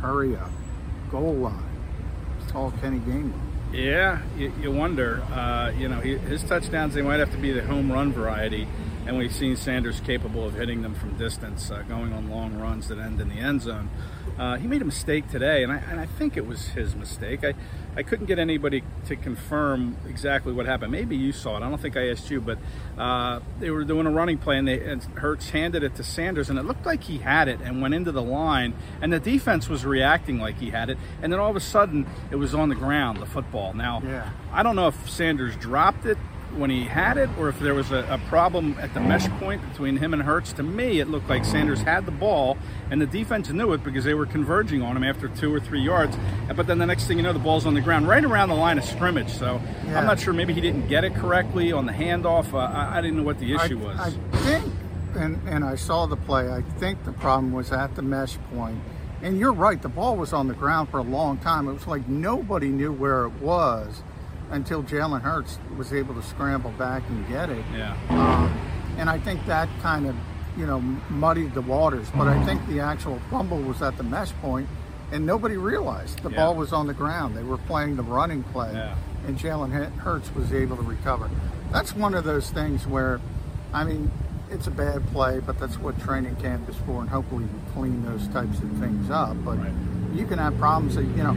hurry 0.00 0.36
up, 0.36 0.50
goal 1.10 1.34
line. 1.34 1.64
It's 2.42 2.54
all 2.54 2.70
Kenny 2.80 2.98
Gainwell. 3.00 3.40
Yeah, 3.72 4.20
you, 4.36 4.52
you 4.60 4.70
wonder. 4.70 5.22
Uh, 5.30 5.72
you 5.76 5.88
know, 5.88 6.00
he, 6.00 6.16
his 6.16 6.42
touchdowns 6.42 6.94
they 6.94 7.02
might 7.02 7.20
have 7.20 7.30
to 7.32 7.36
be 7.36 7.52
the 7.52 7.62
home 7.62 7.92
run 7.92 8.12
variety, 8.12 8.66
and 9.08 9.16
we've 9.16 9.32
seen 9.34 9.56
Sanders 9.56 10.00
capable 10.00 10.44
of 10.46 10.54
hitting 10.54 10.82
them 10.82 10.94
from 10.94 11.16
distance, 11.16 11.70
uh, 11.70 11.80
going 11.88 12.12
on 12.12 12.28
long 12.30 12.58
runs 12.58 12.88
that 12.88 12.98
end 12.98 13.18
in 13.22 13.30
the 13.30 13.36
end 13.36 13.62
zone. 13.62 13.88
Uh, 14.38 14.56
he 14.56 14.68
made 14.68 14.82
a 14.82 14.84
mistake 14.84 15.28
today, 15.30 15.62
and 15.62 15.72
I, 15.72 15.76
and 15.90 15.98
I 15.98 16.04
think 16.04 16.36
it 16.36 16.46
was 16.46 16.66
his 16.68 16.94
mistake. 16.94 17.42
I, 17.42 17.54
I 17.96 18.02
couldn't 18.02 18.26
get 18.26 18.38
anybody 18.38 18.84
to 19.06 19.16
confirm 19.16 19.96
exactly 20.06 20.52
what 20.52 20.66
happened. 20.66 20.92
Maybe 20.92 21.16
you 21.16 21.32
saw 21.32 21.56
it. 21.56 21.62
I 21.62 21.70
don't 21.70 21.80
think 21.80 21.96
I 21.96 22.10
asked 22.10 22.30
you, 22.30 22.42
but 22.42 22.58
uh, 22.98 23.40
they 23.58 23.70
were 23.70 23.82
doing 23.82 24.06
a 24.06 24.10
running 24.10 24.36
play, 24.36 24.58
and, 24.58 24.68
they, 24.68 24.78
and 24.84 25.02
Hurts 25.02 25.48
handed 25.50 25.82
it 25.82 25.94
to 25.94 26.04
Sanders, 26.04 26.50
and 26.50 26.58
it 26.58 26.66
looked 26.66 26.84
like 26.84 27.02
he 27.04 27.16
had 27.18 27.48
it 27.48 27.60
and 27.62 27.80
went 27.80 27.94
into 27.94 28.12
the 28.12 28.22
line, 28.22 28.74
and 29.00 29.10
the 29.10 29.18
defense 29.18 29.70
was 29.70 29.86
reacting 29.86 30.38
like 30.38 30.58
he 30.58 30.68
had 30.68 30.90
it, 30.90 30.98
and 31.22 31.32
then 31.32 31.40
all 31.40 31.48
of 31.50 31.56
a 31.56 31.60
sudden 31.60 32.06
it 32.30 32.36
was 32.36 32.54
on 32.54 32.68
the 32.68 32.74
ground, 32.76 33.20
the 33.22 33.26
football. 33.26 33.72
Now, 33.72 34.02
Yeah. 34.04 34.28
I 34.52 34.62
don't 34.62 34.76
know 34.76 34.88
if 34.88 35.08
Sanders 35.10 35.56
dropped 35.56 36.04
it 36.04 36.18
when 36.56 36.70
he 36.70 36.84
had 36.84 37.16
it 37.16 37.30
or 37.38 37.48
if 37.48 37.58
there 37.60 37.74
was 37.74 37.90
a, 37.90 38.06
a 38.10 38.18
problem 38.28 38.76
at 38.80 38.92
the 38.94 39.00
mesh 39.00 39.28
point 39.40 39.66
between 39.70 39.96
him 39.96 40.12
and 40.12 40.22
Hurts. 40.22 40.52
To 40.54 40.62
me, 40.62 41.00
it 41.00 41.08
looked 41.08 41.28
like 41.28 41.44
Sanders 41.44 41.82
had 41.82 42.06
the 42.06 42.12
ball 42.12 42.56
and 42.90 43.00
the 43.00 43.06
defense 43.06 43.50
knew 43.50 43.72
it 43.72 43.84
because 43.84 44.04
they 44.04 44.14
were 44.14 44.26
converging 44.26 44.82
on 44.82 44.96
him 44.96 45.04
after 45.04 45.28
two 45.28 45.54
or 45.54 45.60
three 45.60 45.80
yards. 45.80 46.16
But 46.54 46.66
then 46.66 46.78
the 46.78 46.86
next 46.86 47.06
thing 47.06 47.18
you 47.18 47.22
know, 47.22 47.32
the 47.32 47.38
ball's 47.38 47.66
on 47.66 47.74
the 47.74 47.80
ground 47.80 48.08
right 48.08 48.24
around 48.24 48.48
the 48.48 48.54
line 48.54 48.78
of 48.78 48.84
scrimmage. 48.84 49.30
So 49.30 49.60
Yeah. 49.86 50.00
I'm 50.00 50.06
not 50.06 50.20
sure. 50.20 50.32
Maybe 50.32 50.52
he 50.54 50.60
didn't 50.60 50.88
get 50.88 51.04
it 51.04 51.14
correctly 51.14 51.72
on 51.72 51.86
the 51.86 51.92
handoff. 51.92 52.52
Uh, 52.52 52.58
I, 52.58 52.98
I 52.98 53.00
didn't 53.00 53.18
know 53.18 53.22
what 53.24 53.38
the 53.38 53.54
issue 53.54 53.80
I, 53.80 53.84
was. 53.84 53.98
I 53.98 54.36
think, 54.38 54.72
and, 55.16 55.40
and 55.48 55.64
I 55.64 55.74
saw 55.74 56.06
the 56.06 56.16
play, 56.16 56.50
I 56.50 56.62
think 56.78 57.04
the 57.04 57.12
problem 57.12 57.52
was 57.52 57.72
at 57.72 57.94
the 57.94 58.02
mesh 58.02 58.36
point. 58.54 58.80
And 59.20 59.38
you're 59.38 59.52
right, 59.52 59.80
the 59.82 59.88
ball 59.88 60.16
was 60.16 60.32
on 60.32 60.46
the 60.46 60.54
ground 60.54 60.90
for 60.90 60.98
a 60.98 61.02
long 61.02 61.38
time. 61.38 61.68
It 61.68 61.72
was 61.72 61.86
like 61.88 62.06
nobody 62.08 62.68
knew 62.68 62.92
where 62.92 63.24
it 63.24 63.32
was 63.40 64.02
until 64.50 64.82
Jalen 64.82 65.22
Hurts 65.22 65.58
was 65.76 65.92
able 65.92 66.14
to 66.14 66.22
scramble 66.22 66.70
back 66.72 67.02
and 67.08 67.26
get 67.28 67.50
it. 67.50 67.64
yeah. 67.74 67.94
Um, 68.10 68.52
and 68.98 69.08
I 69.10 69.18
think 69.18 69.44
that 69.46 69.68
kind 69.82 70.06
of, 70.06 70.16
you 70.56 70.66
know, 70.66 70.80
muddied 71.10 71.54
the 71.54 71.60
waters. 71.62 72.08
But 72.16 72.26
I 72.28 72.42
think 72.44 72.66
the 72.66 72.80
actual 72.80 73.20
fumble 73.30 73.58
was 73.60 73.80
at 73.82 73.96
the 73.96 74.02
mesh 74.02 74.32
point, 74.42 74.68
and 75.12 75.24
nobody 75.24 75.56
realized 75.56 76.22
the 76.22 76.30
Yeah. 76.30 76.36
ball 76.36 76.54
was 76.56 76.72
on 76.72 76.86
the 76.86 76.94
ground. 76.94 77.36
They 77.36 77.42
were 77.42 77.58
playing 77.58 77.96
the 77.96 78.02
running 78.02 78.42
play, 78.42 78.72
Yeah. 78.72 78.94
and 79.26 79.38
Jalen 79.38 79.70
Hu- 79.72 80.00
Hurts 80.00 80.34
was 80.34 80.52
able 80.52 80.76
to 80.76 80.82
recover. 80.82 81.28
That's 81.72 81.94
one 81.94 82.14
of 82.14 82.24
those 82.24 82.50
things 82.50 82.86
where, 82.86 83.20
I 83.72 83.84
mean, 83.84 84.10
it's 84.50 84.66
a 84.66 84.70
bad 84.70 85.06
play, 85.12 85.40
but 85.40 85.58
that's 85.60 85.78
what 85.78 86.00
training 86.00 86.36
camp 86.36 86.68
is 86.68 86.76
for, 86.86 87.02
and 87.02 87.10
hopefully 87.10 87.44
we 87.44 87.72
clean 87.74 88.02
those 88.04 88.26
types 88.28 88.58
of 88.60 88.70
things 88.80 89.10
up. 89.10 89.36
But 89.44 89.58
Right. 89.58 89.72
you 90.14 90.26
can 90.26 90.38
have 90.38 90.58
problems 90.58 90.96
that, 90.96 91.04
you 91.04 91.22
know, 91.22 91.36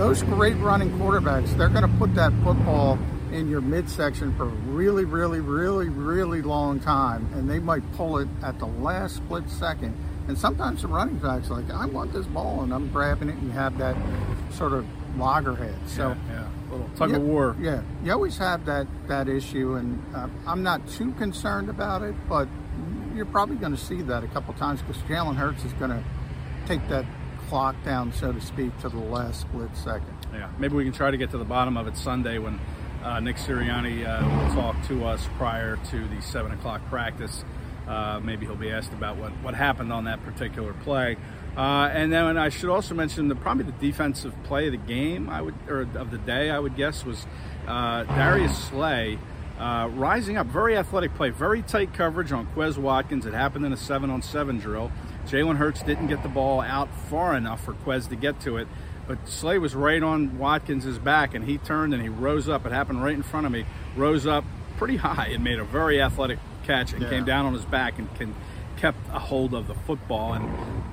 those 0.00 0.22
great 0.22 0.56
running 0.56 0.90
quarterbacks, 0.92 1.54
they're 1.58 1.68
going 1.68 1.82
to 1.82 1.98
put 1.98 2.14
that 2.14 2.32
football 2.42 2.98
in 3.32 3.50
your 3.50 3.60
midsection 3.60 4.34
for 4.34 4.44
a 4.44 4.46
really, 4.46 5.04
really, 5.04 5.40
really, 5.40 5.90
really 5.90 6.40
long 6.40 6.80
time, 6.80 7.28
and 7.34 7.50
they 7.50 7.58
might 7.58 7.82
pull 7.92 8.16
it 8.16 8.26
at 8.42 8.58
the 8.58 8.64
last 8.64 9.16
split 9.16 9.48
second. 9.50 9.94
And 10.26 10.38
sometimes 10.38 10.80
the 10.80 10.88
running 10.88 11.18
back's 11.18 11.50
like, 11.50 11.70
I 11.70 11.84
want 11.84 12.14
this 12.14 12.24
ball, 12.24 12.62
and 12.62 12.72
I'm 12.72 12.88
grabbing 12.88 13.28
it, 13.28 13.34
and 13.34 13.42
you 13.42 13.50
have 13.50 13.76
that 13.76 13.94
sort 14.52 14.72
of 14.72 14.86
loggerhead. 15.18 15.76
So, 15.86 16.08
yeah, 16.08 16.32
yeah. 16.32 16.48
little 16.70 16.88
tug 16.96 17.10
yeah, 17.10 17.16
of 17.16 17.22
war. 17.22 17.56
Yeah, 17.60 17.82
you 18.02 18.10
always 18.10 18.38
have 18.38 18.64
that 18.64 18.86
that 19.08 19.28
issue, 19.28 19.74
and 19.74 20.02
uh, 20.14 20.28
I'm 20.46 20.62
not 20.62 20.88
too 20.88 21.12
concerned 21.12 21.68
about 21.68 22.00
it, 22.00 22.14
but 22.26 22.48
you're 23.14 23.26
probably 23.26 23.56
going 23.56 23.76
to 23.76 23.78
see 23.80 24.00
that 24.00 24.24
a 24.24 24.28
couple 24.28 24.54
times 24.54 24.80
because 24.80 25.02
Jalen 25.02 25.36
Hurts 25.36 25.62
is 25.66 25.74
going 25.74 25.90
to 25.90 26.02
take 26.66 26.88
that 26.88 27.04
clock 27.50 27.74
down, 27.84 28.12
so 28.12 28.32
to 28.32 28.40
speak, 28.40 28.70
to 28.78 28.88
the 28.88 28.96
last 28.96 29.40
split 29.40 29.76
second. 29.76 30.16
Yeah, 30.32 30.48
maybe 30.60 30.76
we 30.76 30.84
can 30.84 30.92
try 30.92 31.10
to 31.10 31.16
get 31.16 31.30
to 31.32 31.38
the 31.38 31.44
bottom 31.44 31.76
of 31.76 31.88
it 31.88 31.96
Sunday 31.96 32.38
when 32.38 32.60
uh, 33.02 33.18
Nick 33.18 33.36
Sirianni 33.36 34.06
uh, 34.06 34.22
will 34.22 34.54
talk 34.54 34.76
to 34.86 35.04
us 35.04 35.26
prior 35.36 35.76
to 35.90 36.06
the 36.06 36.22
seven 36.22 36.52
o'clock 36.52 36.80
practice. 36.88 37.44
Uh, 37.88 38.20
maybe 38.22 38.46
he'll 38.46 38.54
be 38.54 38.70
asked 38.70 38.92
about 38.92 39.16
what, 39.16 39.32
what 39.42 39.54
happened 39.54 39.92
on 39.92 40.04
that 40.04 40.22
particular 40.24 40.72
play. 40.84 41.16
Uh, 41.56 41.90
and 41.92 42.12
then 42.12 42.38
I 42.38 42.50
should 42.50 42.70
also 42.70 42.94
mention 42.94 43.26
the 43.26 43.34
probably 43.34 43.64
the 43.64 43.72
defensive 43.72 44.32
play 44.44 44.66
of 44.66 44.72
the 44.72 44.78
game 44.78 45.28
I 45.28 45.42
would 45.42 45.54
or 45.68 45.80
of 45.80 46.12
the 46.12 46.18
day 46.18 46.50
I 46.50 46.60
would 46.60 46.76
guess 46.76 47.04
was 47.04 47.26
uh, 47.66 48.04
Darius 48.04 48.56
Slay 48.56 49.18
Uh, 49.60 49.90
rising 49.92 50.38
up, 50.38 50.46
very 50.46 50.74
athletic 50.74 51.14
play, 51.16 51.28
very 51.28 51.60
tight 51.60 51.92
coverage 51.92 52.32
on 52.32 52.46
Quez 52.54 52.78
Watkins. 52.78 53.26
It 53.26 53.34
happened 53.34 53.66
in 53.66 53.74
a 53.74 53.76
seven 53.76 54.08
on 54.08 54.22
seven 54.22 54.58
drill. 54.58 54.90
Jalen 55.26 55.56
Hurts 55.56 55.82
didn't 55.82 56.08
get 56.08 56.22
the 56.22 56.28
ball 56.28 56.60
out 56.60 56.88
far 57.08 57.36
enough 57.36 57.62
for 57.64 57.74
Quez 57.74 58.08
to 58.08 58.16
get 58.16 58.40
to 58.42 58.56
it, 58.56 58.66
but 59.06 59.28
Slay 59.28 59.58
was 59.58 59.74
right 59.74 60.02
on 60.02 60.38
Watkins's 60.38 60.98
back 60.98 61.34
and 61.34 61.44
he 61.44 61.58
turned 61.58 61.92
and 61.94 62.02
he 62.02 62.08
rose 62.08 62.48
up. 62.48 62.66
It 62.66 62.72
happened 62.72 63.02
right 63.04 63.14
in 63.14 63.22
front 63.22 63.46
of 63.46 63.52
me, 63.52 63.64
rose 63.96 64.26
up 64.26 64.44
pretty 64.76 64.96
high 64.98 65.28
and 65.32 65.44
made 65.44 65.58
a 65.58 65.64
very 65.64 66.00
athletic 66.00 66.38
catch 66.64 66.92
and 66.92 67.02
Yeah. 67.02 67.10
came 67.10 67.24
down 67.24 67.46
on 67.46 67.52
his 67.54 67.64
back 67.64 67.98
and 67.98 68.12
can, 68.16 68.34
kept 68.76 68.98
a 69.12 69.18
hold 69.18 69.52
of 69.54 69.66
the 69.68 69.74
football. 69.74 70.32
And 70.32 70.48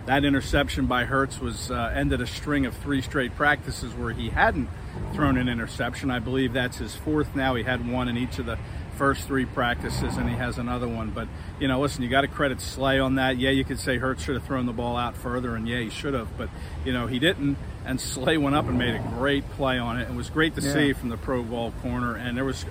that 0.07 0.25
interception 0.25 0.87
by 0.87 1.05
Hurts 1.05 1.39
was 1.39 1.71
uh, 1.71 1.91
ended 1.95 2.19
a 2.21 2.27
string 2.27 2.65
of 2.65 2.75
three 2.75 3.01
straight 3.01 3.35
practices 3.35 3.93
where 3.93 4.11
he 4.11 4.29
hadn't 4.29 4.69
thrown 5.13 5.37
an 5.37 5.47
interception. 5.47 6.11
I 6.11 6.19
believe 6.19 6.53
that's 6.53 6.77
his 6.77 6.95
fourth 6.95 7.35
now. 7.35 7.55
He 7.55 7.63
had 7.63 7.87
one 7.89 8.07
in 8.09 8.17
each 8.17 8.39
of 8.39 8.45
the 8.45 8.57
first 8.97 9.25
three 9.27 9.45
practices, 9.45 10.17
and 10.17 10.29
he 10.29 10.35
has 10.35 10.57
another 10.57 10.87
one. 10.87 11.11
But 11.11 11.27
you 11.59 11.67
know, 11.67 11.79
listen, 11.79 12.03
you 12.03 12.09
got 12.09 12.21
to 12.21 12.27
credit 12.27 12.59
Slay 12.61 12.99
on 12.99 13.15
that. 13.15 13.37
Yeah, 13.37 13.51
you 13.51 13.63
could 13.63 13.79
say 13.79 13.97
Hurts 13.97 14.23
should 14.23 14.35
have 14.35 14.43
thrown 14.45 14.65
the 14.65 14.73
ball 14.73 14.97
out 14.97 15.15
further, 15.15 15.55
and 15.55 15.67
yeah, 15.67 15.79
he 15.79 15.89
should 15.89 16.13
have. 16.13 16.35
But 16.37 16.49
you 16.83 16.91
know, 16.93 17.07
he 17.07 17.19
didn't. 17.19 17.57
And 17.85 18.01
Slay 18.01 18.37
went 18.37 18.55
up 18.55 18.67
and 18.67 18.77
made 18.77 18.95
a 18.95 18.99
great 19.17 19.49
play 19.51 19.77
on 19.77 19.97
it. 19.97 20.09
It 20.09 20.13
was 20.15 20.29
great 20.29 20.55
to 20.55 20.61
Yeah. 20.61 20.73
see 20.73 20.93
from 20.93 21.07
the 21.09 21.15
pro 21.17 21.41
ball 21.41 21.71
corner. 21.81 22.15
And 22.15 22.35
there 22.35 22.43
was 22.43 22.65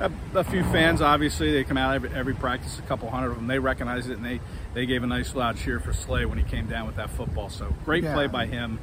a, 0.00 0.06
a, 0.06 0.38
a 0.40 0.44
few 0.44 0.62
fans. 0.64 1.02
Obviously, 1.02 1.52
they 1.52 1.64
come 1.64 1.76
out 1.76 1.94
every, 1.94 2.08
every 2.14 2.34
practice. 2.34 2.78
A 2.78 2.82
couple 2.82 3.10
hundred 3.10 3.30
of 3.32 3.36
them. 3.36 3.46
They 3.46 3.58
recognized 3.58 4.08
it, 4.08 4.16
and 4.16 4.24
they 4.24 4.40
they 4.72 4.86
gave 4.86 5.02
a 5.02 5.06
nice 5.06 5.34
loud 5.34 5.56
cheer 5.58 5.80
for 5.80 5.92
Slay 5.92 6.24
when 6.24 6.38
he 6.38 6.44
came 6.44 6.66
down 6.66 6.86
with 6.86 6.96
that 6.96 7.10
football. 7.10 7.50
So 7.50 7.74
great 7.84 8.04
Yeah. 8.04 8.14
play 8.14 8.26
by 8.26 8.46
him. 8.46 8.78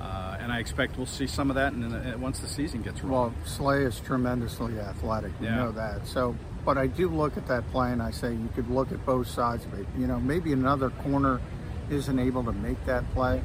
Uh, 0.00 0.29
and 0.50 0.56
I 0.56 0.60
expect 0.60 0.96
we'll 0.96 1.06
see 1.06 1.28
some 1.28 1.48
of 1.48 1.54
that 1.54 1.72
in, 1.74 1.84
in, 1.84 2.20
once 2.20 2.40
the 2.40 2.48
season 2.48 2.82
gets 2.82 3.04
rolling. 3.04 3.32
Well, 3.32 3.46
Slay 3.46 3.84
is 3.84 4.00
tremendously 4.00 4.80
athletic. 4.80 5.30
You 5.40 5.46
Yeah. 5.46 5.54
know 5.56 5.72
that. 5.72 6.08
So, 6.08 6.34
but 6.64 6.76
I 6.76 6.88
do 6.88 7.08
look 7.08 7.36
at 7.36 7.46
that 7.46 7.70
play 7.70 7.92
and 7.92 8.02
I 8.02 8.10
say 8.10 8.32
you 8.32 8.48
could 8.56 8.68
look 8.68 8.90
at 8.90 9.06
both 9.06 9.28
sides 9.28 9.64
of 9.64 9.74
it. 9.74 9.86
You 9.96 10.08
know, 10.08 10.18
maybe 10.18 10.52
another 10.52 10.90
corner 10.90 11.40
isn't 11.88 12.18
able 12.18 12.42
to 12.44 12.52
make 12.52 12.84
that 12.86 13.08
play. 13.14 13.42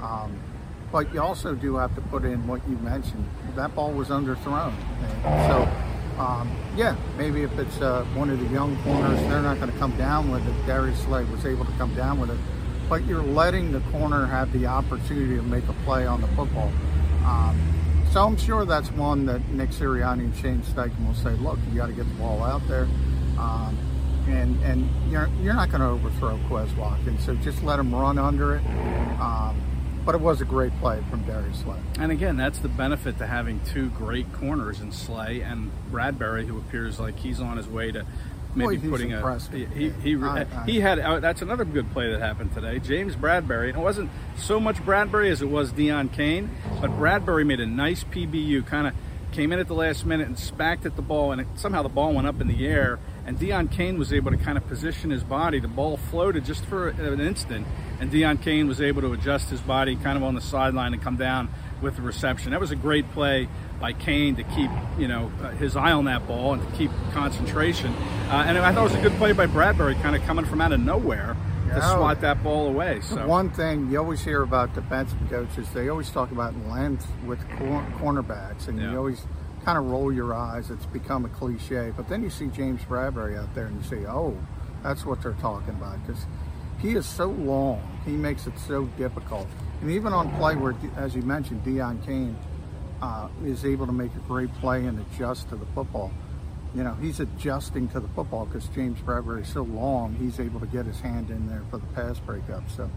Um, 0.00 0.38
but 0.92 1.12
you 1.12 1.20
also 1.20 1.56
do 1.56 1.74
have 1.76 1.92
to 1.96 2.00
put 2.02 2.24
in 2.24 2.46
what 2.46 2.60
you 2.68 2.76
mentioned. 2.76 3.28
That 3.56 3.74
ball 3.74 3.90
was 3.90 4.08
underthrown. 4.10 4.74
So, 5.24 5.68
um, 6.22 6.48
yeah, 6.76 6.94
maybe 7.18 7.42
if 7.42 7.58
it's 7.58 7.80
uh, 7.80 8.04
one 8.14 8.30
of 8.30 8.38
the 8.38 8.46
young 8.46 8.80
corners, 8.84 9.18
they're 9.22 9.42
not 9.42 9.58
going 9.58 9.72
to 9.72 9.78
come 9.78 9.96
down 9.96 10.30
with 10.30 10.46
it. 10.46 10.66
Darius 10.66 11.00
Slay 11.00 11.24
was 11.24 11.44
able 11.44 11.64
to 11.64 11.72
come 11.72 11.92
down 11.96 12.20
with 12.20 12.30
it. 12.30 12.38
But 12.94 13.06
you're 13.06 13.24
letting 13.24 13.72
the 13.72 13.80
corner 13.90 14.24
have 14.24 14.52
the 14.52 14.66
opportunity 14.66 15.34
to 15.34 15.42
make 15.42 15.66
a 15.66 15.72
play 15.84 16.06
on 16.06 16.20
the 16.20 16.28
football. 16.28 16.70
Um, 17.24 17.60
so 18.12 18.24
I'm 18.24 18.36
sure 18.36 18.64
that's 18.64 18.88
one 18.92 19.26
that 19.26 19.48
Nick 19.48 19.70
Sirianni 19.70 20.20
and 20.20 20.36
Shane 20.36 20.62
Steichen 20.62 21.04
will 21.04 21.14
say, 21.14 21.30
look, 21.30 21.58
you 21.72 21.78
got 21.78 21.86
to 21.86 21.92
get 21.92 22.06
the 22.08 22.14
ball 22.14 22.44
out 22.44 22.62
there. 22.68 22.86
Um, 23.36 23.76
and 24.28 24.62
and 24.62 24.88
you're, 25.10 25.28
you're 25.42 25.54
not 25.54 25.70
going 25.70 25.80
to 25.80 25.88
overthrow 25.88 26.38
Quez 26.48 26.76
Watkins, 26.76 27.24
so 27.24 27.34
just 27.34 27.64
let 27.64 27.80
him 27.80 27.92
run 27.92 28.16
under 28.16 28.54
it. 28.54 28.64
Um, 29.18 29.60
but 30.04 30.14
it 30.14 30.20
was 30.20 30.40
a 30.40 30.44
great 30.44 30.70
play 30.78 31.02
from 31.10 31.24
Darius 31.24 31.62
Slay. 31.62 31.78
And 31.98 32.12
again, 32.12 32.36
that's 32.36 32.60
the 32.60 32.68
benefit 32.68 33.18
to 33.18 33.26
having 33.26 33.58
two 33.64 33.90
great 33.90 34.32
corners 34.34 34.80
in 34.80 34.92
Slay 34.92 35.40
and 35.40 35.72
Bradberry, 35.90 36.46
who 36.46 36.58
appears 36.58 37.00
like 37.00 37.18
he's 37.18 37.40
on 37.40 37.56
his 37.56 37.66
way 37.66 37.90
to 37.90 38.06
maybe 38.56 38.76
Boy, 38.76 38.88
putting 38.90 39.12
a. 39.12 39.20
He 39.52 39.64
he 39.66 39.90
he, 39.90 40.16
I- 40.22 40.42
I- 40.42 40.64
he 40.66 40.80
had 40.80 40.98
uh, 40.98 41.20
that's 41.20 41.42
another 41.42 41.64
good 41.64 41.90
play 41.92 42.10
that 42.10 42.20
happened 42.20 42.54
today. 42.54 42.78
James 42.78 43.16
Bradberry. 43.16 43.68
And 43.70 43.78
it 43.78 43.82
wasn't 43.82 44.10
so 44.36 44.58
much 44.60 44.76
Bradberry 44.76 45.30
as 45.30 45.42
it 45.42 45.48
was 45.48 45.72
Deon 45.72 46.12
Cain, 46.12 46.50
but 46.80 46.90
Bradberry 46.92 47.46
made 47.46 47.60
a 47.60 47.66
nice 47.66 48.04
PBU, 48.04 48.66
kind 48.66 48.86
of 48.86 48.94
came 49.32 49.52
in 49.52 49.58
at 49.58 49.66
the 49.66 49.74
last 49.74 50.06
minute 50.06 50.28
and 50.28 50.38
smacked 50.38 50.86
at 50.86 50.94
the 50.94 51.02
ball, 51.02 51.32
and 51.32 51.40
it, 51.40 51.46
somehow 51.56 51.82
the 51.82 51.88
ball 51.88 52.12
went 52.14 52.26
up 52.26 52.40
in 52.40 52.46
the 52.46 52.66
air. 52.66 52.98
And 53.26 53.38
Deon 53.38 53.70
Cain 53.72 53.98
was 53.98 54.12
able 54.12 54.30
to 54.30 54.36
kind 54.36 54.58
of 54.58 54.66
position 54.68 55.10
his 55.10 55.24
body. 55.24 55.58
The 55.58 55.66
ball 55.66 55.96
floated 55.96 56.44
just 56.44 56.64
for 56.66 56.88
an 56.90 57.20
instant, 57.20 57.66
and 57.98 58.12
Deon 58.12 58.40
Cain 58.42 58.68
was 58.68 58.80
able 58.82 59.00
to 59.00 59.12
adjust 59.14 59.48
his 59.50 59.60
body 59.62 59.96
kind 59.96 60.16
of 60.18 60.22
on 60.22 60.34
the 60.34 60.40
sideline 60.42 60.92
and 60.92 61.02
come 61.02 61.16
down 61.16 61.48
with 61.80 61.96
the 61.96 62.02
reception. 62.02 62.50
That 62.52 62.60
was 62.60 62.70
a 62.70 62.76
great 62.76 63.10
play 63.12 63.48
by 63.80 63.92
Cain 63.92 64.36
to 64.36 64.42
keep, 64.44 64.70
you 64.98 65.08
know, 65.08 65.30
uh, 65.42 65.50
his 65.50 65.76
eye 65.76 65.92
on 65.92 66.04
that 66.06 66.26
ball 66.26 66.54
and 66.54 66.62
to 66.62 66.76
keep 66.78 66.90
concentration. 67.12 67.92
Uh, 68.30 68.44
and 68.46 68.56
I 68.58 68.72
thought 68.72 68.80
it 68.86 68.92
was 68.92 68.94
a 68.94 69.02
good 69.02 69.12
play 69.18 69.32
by 69.32 69.46
Bradberry, 69.46 70.00
kind 70.00 70.16
of 70.16 70.22
coming 70.22 70.44
from 70.44 70.60
out 70.60 70.72
of 70.72 70.80
nowhere 70.80 71.36
to 71.68 71.76
Yeah. 71.80 71.96
swat 71.96 72.20
that 72.20 72.42
ball 72.42 72.68
away. 72.68 73.00
So 73.02 73.26
One 73.26 73.50
thing 73.50 73.90
you 73.90 73.98
always 73.98 74.22
hear 74.24 74.42
about 74.42 74.74
defensive 74.74 75.18
coaches, 75.28 75.68
they 75.70 75.88
always 75.88 76.10
talk 76.10 76.30
about 76.30 76.54
length 76.68 77.06
with 77.26 77.40
cor- 77.58 77.84
cornerbacks, 78.00 78.68
and 78.68 78.78
Yeah. 78.78 78.92
you 78.92 78.98
always 78.98 79.26
kind 79.64 79.78
of 79.78 79.86
roll 79.90 80.12
your 80.12 80.34
eyes. 80.34 80.70
It's 80.70 80.86
become 80.86 81.24
a 81.24 81.28
cliche. 81.28 81.92
But 81.96 82.08
then 82.08 82.22
you 82.22 82.30
see 82.30 82.46
James 82.48 82.82
Bradberry 82.88 83.38
out 83.38 83.54
there, 83.54 83.66
and 83.66 83.76
you 83.76 83.82
say, 83.82 84.06
"Oh, 84.06 84.34
that's 84.82 85.04
what 85.06 85.22
they're 85.22 85.32
talking 85.32 85.70
about," 85.70 86.06
because 86.06 86.26
he 86.78 86.94
is 86.94 87.06
so 87.06 87.26
long. 87.28 87.80
He 88.04 88.12
makes 88.12 88.46
it 88.46 88.58
so 88.58 88.84
difficult. 88.98 89.46
And 89.80 89.90
even 89.90 90.12
on 90.12 90.34
play 90.36 90.56
where, 90.56 90.74
as 90.96 91.14
you 91.14 91.22
mentioned, 91.22 91.64
Deon 91.64 92.04
Cain 92.06 92.36
uh, 93.02 93.28
is 93.44 93.64
able 93.64 93.86
to 93.86 93.92
make 93.92 94.14
a 94.14 94.20
great 94.20 94.52
play 94.54 94.84
and 94.86 94.98
adjust 94.98 95.48
to 95.50 95.56
the 95.56 95.66
football. 95.66 96.10
You 96.74 96.82
know, 96.82 96.94
he's 96.94 97.20
adjusting 97.20 97.88
to 97.88 98.00
the 98.00 98.08
football 98.08 98.46
because 98.46 98.66
James 98.68 98.98
Bradberry 99.00 99.42
is 99.42 99.48
so 99.48 99.62
long. 99.62 100.14
He's 100.14 100.40
able 100.40 100.58
to 100.60 100.66
get 100.66 100.86
his 100.86 101.00
hand 101.00 101.30
in 101.30 101.46
there 101.48 101.62
for 101.70 101.78
the 101.78 101.86
pass 101.88 102.18
breakup. 102.18 102.68
So 102.70 102.90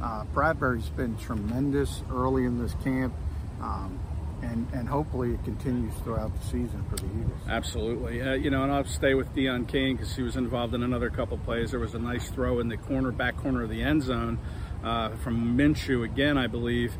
uh, 0.00 0.24
Bradberry's 0.34 0.88
been 0.90 1.16
tremendous 1.18 2.02
early 2.10 2.44
in 2.46 2.62
this 2.62 2.74
camp, 2.82 3.12
um, 3.60 3.98
and 4.42 4.66
and 4.72 4.88
hopefully 4.88 5.34
it 5.34 5.44
continues 5.44 5.92
throughout 6.02 6.32
the 6.38 6.46
season 6.46 6.82
for 6.88 6.96
the 6.96 7.04
Eagles. 7.06 7.40
Absolutely. 7.46 8.22
Uh, 8.22 8.34
you 8.34 8.48
know, 8.48 8.62
and 8.62 8.72
I'll 8.72 8.84
stay 8.84 9.12
with 9.12 9.34
Deon 9.34 9.68
Cain 9.68 9.96
because 9.96 10.16
he 10.16 10.22
was 10.22 10.36
involved 10.36 10.74
in 10.74 10.82
another 10.82 11.10
couple 11.10 11.36
plays. 11.38 11.72
There 11.72 11.80
was 11.80 11.94
a 11.94 11.98
nice 11.98 12.30
throw 12.30 12.60
in 12.60 12.68
the 12.68 12.78
corner, 12.78 13.12
back 13.12 13.36
corner 13.36 13.62
of 13.64 13.68
the 13.68 13.82
end 13.82 14.02
zone 14.02 14.38
uh, 14.84 15.10
from 15.16 15.56
Minshew 15.56 16.04
again, 16.04 16.36
I 16.38 16.46
believe. 16.46 16.94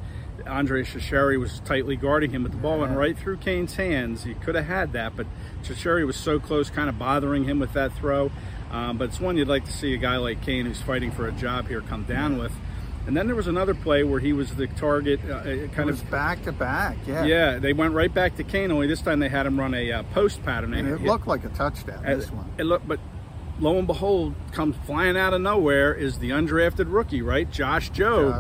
Andre 0.47 0.83
Chachere 0.85 1.39
was 1.39 1.61
tightly 1.67 1.97
guarding 1.97 2.31
him, 2.31 2.43
but 2.45 2.53
the 2.53 2.59
ball 2.59 2.79
went 2.79 2.97
right 2.97 3.17
through 3.19 3.37
Cain's 3.39 3.75
hands. 3.77 4.25
He 4.25 4.33
could 4.35 4.55
have 4.55 4.65
had 4.65 4.93
that, 4.95 5.15
but 5.15 5.27
Chachere 5.63 6.07
was 6.07 6.17
so 6.17 6.41
close, 6.41 6.71
kind 6.71 6.89
of 6.89 6.99
bothering 6.99 7.45
him 7.45 7.59
with 7.59 7.75
that 7.75 7.93
throw. 7.93 8.31
Um, 8.71 8.97
but 8.97 9.09
it's 9.11 9.21
one 9.21 9.37
you'd 9.37 9.49
like 9.49 9.65
to 9.67 9.73
see 9.73 9.93
a 9.93 9.99
guy 9.99 10.17
like 10.17 10.41
Cain, 10.43 10.65
who's 10.65 10.81
fighting 10.81 11.11
for 11.11 11.27
a 11.29 11.33
job 11.33 11.69
here, 11.69 11.83
come 11.83 12.05
down 12.05 12.39
with. 12.39 12.53
And 13.07 13.17
then 13.17 13.27
there 13.27 13.37
was 13.37 13.49
another 13.49 13.75
play 13.75 14.03
where 14.03 14.21
he 14.21 14.33
was 14.33 14.55
the 14.55 14.67
target, 14.67 15.21
uh, 15.29 15.37
uh, 15.39 15.43
It 15.45 15.73
kind 15.73 15.91
was 15.91 16.01
of 16.01 16.11
back 16.11 16.43
to 16.45 16.53
back, 16.53 16.97
yeah. 17.07 17.25
yeah, 17.25 17.59
they 17.59 17.73
went 17.73 17.93
right 17.95 18.13
back 18.13 18.37
to 18.37 18.45
Cain. 18.45 18.71
Only 18.71 18.87
this 18.87 19.03
time 19.03 19.19
they 19.21 19.29
had 19.29 19.47
him 19.47 19.59
run 19.59 19.75
a 19.75 19.91
uh, 19.93 20.03
post 20.15 20.43
pattern. 20.45 20.73
And 20.75 20.87
it 20.89 21.01
He- 21.01 21.07
looked 21.07 21.27
like 21.27 21.45
a 21.45 21.49
touchdown. 21.49 22.05
it, 22.07 22.17
This 22.17 22.31
one. 22.31 22.47
it 22.57 22.65
looked, 22.65 22.87
but 22.87 23.01
lo 23.61 23.79
and 23.79 23.87
behold, 23.87 24.35
comes 24.53 24.75
flying 24.87 25.17
out 25.17 25.35
of 25.35 25.41
nowhere 25.41 25.95
is 25.95 26.19
the 26.19 26.31
undrafted 26.31 26.93
rookie, 26.93 27.23
right? 27.23 27.51
Josh 27.51 27.91
Jobe. 27.91 28.31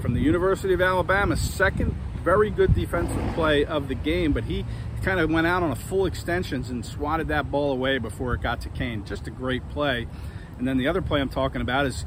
from 0.00 0.14
the 0.14 0.20
University 0.20 0.74
of 0.74 0.80
Alabama. 0.80 1.36
Second 1.36 1.96
very 2.22 2.50
good 2.50 2.74
defensive 2.74 3.34
play 3.34 3.64
of 3.64 3.86
the 3.86 3.94
game, 3.94 4.32
but 4.32 4.44
he 4.44 4.64
kind 5.02 5.20
of 5.20 5.30
went 5.30 5.46
out 5.46 5.62
on 5.62 5.70
a 5.70 5.76
full 5.76 6.06
extensions 6.06 6.70
and 6.70 6.84
swatted 6.84 7.28
that 7.28 7.50
ball 7.52 7.70
away 7.70 7.98
before 7.98 8.34
it 8.34 8.42
got 8.42 8.60
to 8.60 8.68
Cain. 8.68 9.04
Just 9.04 9.28
a 9.28 9.30
great 9.30 9.66
play. 9.70 10.08
And 10.58 10.66
then 10.66 10.76
the 10.76 10.88
other 10.88 11.00
play 11.00 11.20
I'm 11.20 11.28
talking 11.28 11.60
about 11.60 11.86
is 11.86 12.04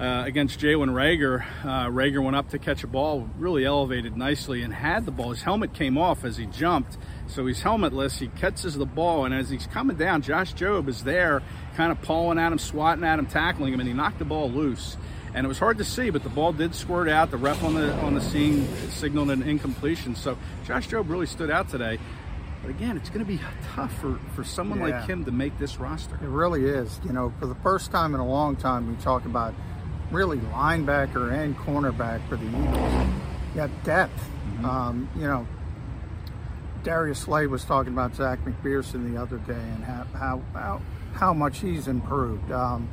uh, 0.00 0.24
against 0.26 0.58
Jalen 0.58 0.90
Reagor. 0.90 1.44
Uh, 1.62 1.86
Reagor 1.88 2.22
went 2.24 2.34
up 2.34 2.48
to 2.50 2.58
catch 2.58 2.82
a 2.82 2.86
ball, 2.86 3.28
really 3.38 3.64
elevated 3.66 4.16
nicely, 4.16 4.62
and 4.62 4.72
had 4.72 5.04
the 5.04 5.10
ball. 5.10 5.30
His 5.30 5.42
helmet 5.42 5.74
came 5.74 5.98
off 5.98 6.24
as 6.24 6.38
he 6.38 6.46
jumped, 6.46 6.96
so 7.26 7.46
he's 7.46 7.62
helmetless. 7.62 8.18
He 8.18 8.28
catches 8.28 8.74
the 8.76 8.86
ball, 8.86 9.26
and 9.26 9.34
as 9.34 9.50
he's 9.50 9.66
coming 9.66 9.96
down, 9.96 10.22
Josh 10.22 10.54
Jobe 10.54 10.88
is 10.88 11.04
there, 11.04 11.42
kind 11.76 11.92
of 11.92 12.00
pawing 12.00 12.38
at 12.38 12.50
him, 12.50 12.58
swatting 12.58 13.04
at 13.04 13.18
him, 13.18 13.26
tackling 13.26 13.74
him, 13.74 13.80
and 13.80 13.88
he 13.88 13.94
knocked 13.94 14.18
the 14.18 14.24
ball 14.24 14.50
loose. 14.50 14.96
And 15.34 15.44
it 15.44 15.48
was 15.48 15.58
hard 15.60 15.78
to 15.78 15.84
see, 15.84 16.10
but 16.10 16.24
the 16.24 16.28
ball 16.28 16.52
did 16.52 16.74
squirt 16.74 17.08
out. 17.08 17.30
The 17.30 17.36
ref 17.36 17.62
on 17.62 17.74
the 17.74 17.92
on 18.00 18.14
the 18.14 18.20
scene 18.20 18.66
signaled 18.88 19.30
an 19.30 19.44
incompletion. 19.44 20.16
So 20.16 20.36
Josh 20.66 20.88
Jobe 20.88 21.08
really 21.08 21.26
stood 21.26 21.52
out 21.52 21.68
today. 21.68 21.98
But 22.62 22.70
again, 22.70 22.96
it's 22.96 23.08
going 23.10 23.24
to 23.24 23.30
be 23.32 23.38
tough 23.74 23.96
for, 24.00 24.18
for 24.34 24.42
someone 24.42 24.80
Yeah. 24.80 24.98
like 24.98 25.08
him 25.08 25.24
to 25.26 25.30
make 25.30 25.56
this 25.58 25.78
roster. 25.78 26.16
It 26.16 26.26
really 26.26 26.64
is. 26.66 27.00
You 27.04 27.12
know, 27.12 27.32
for 27.38 27.46
the 27.46 27.54
first 27.56 27.92
time 27.92 28.12
in 28.12 28.20
a 28.20 28.26
long 28.26 28.56
time, 28.56 28.88
we 28.88 29.00
talk 29.02 29.24
about 29.24 29.54
really 30.10 30.38
linebacker 30.38 31.32
and 31.32 31.56
cornerback 31.56 32.26
for 32.28 32.36
the 32.36 32.46
Eagles. 32.46 33.06
You 33.50 33.56
got 33.56 33.84
depth. 33.84 34.28
Um, 34.64 35.08
you 35.16 35.22
know, 35.22 35.46
Darius 36.82 37.20
Slay 37.20 37.46
was 37.46 37.64
talking 37.64 37.92
about 37.92 38.14
Zech 38.14 38.44
McPhearson 38.44 39.12
the 39.12 39.20
other 39.20 39.38
day 39.38 39.52
and 39.52 39.84
how 39.84 40.04
how 40.14 40.42
how, 40.52 40.82
how 41.14 41.34
much 41.34 41.60
he's 41.60 41.88
improved. 41.88 42.50
Um, 42.50 42.88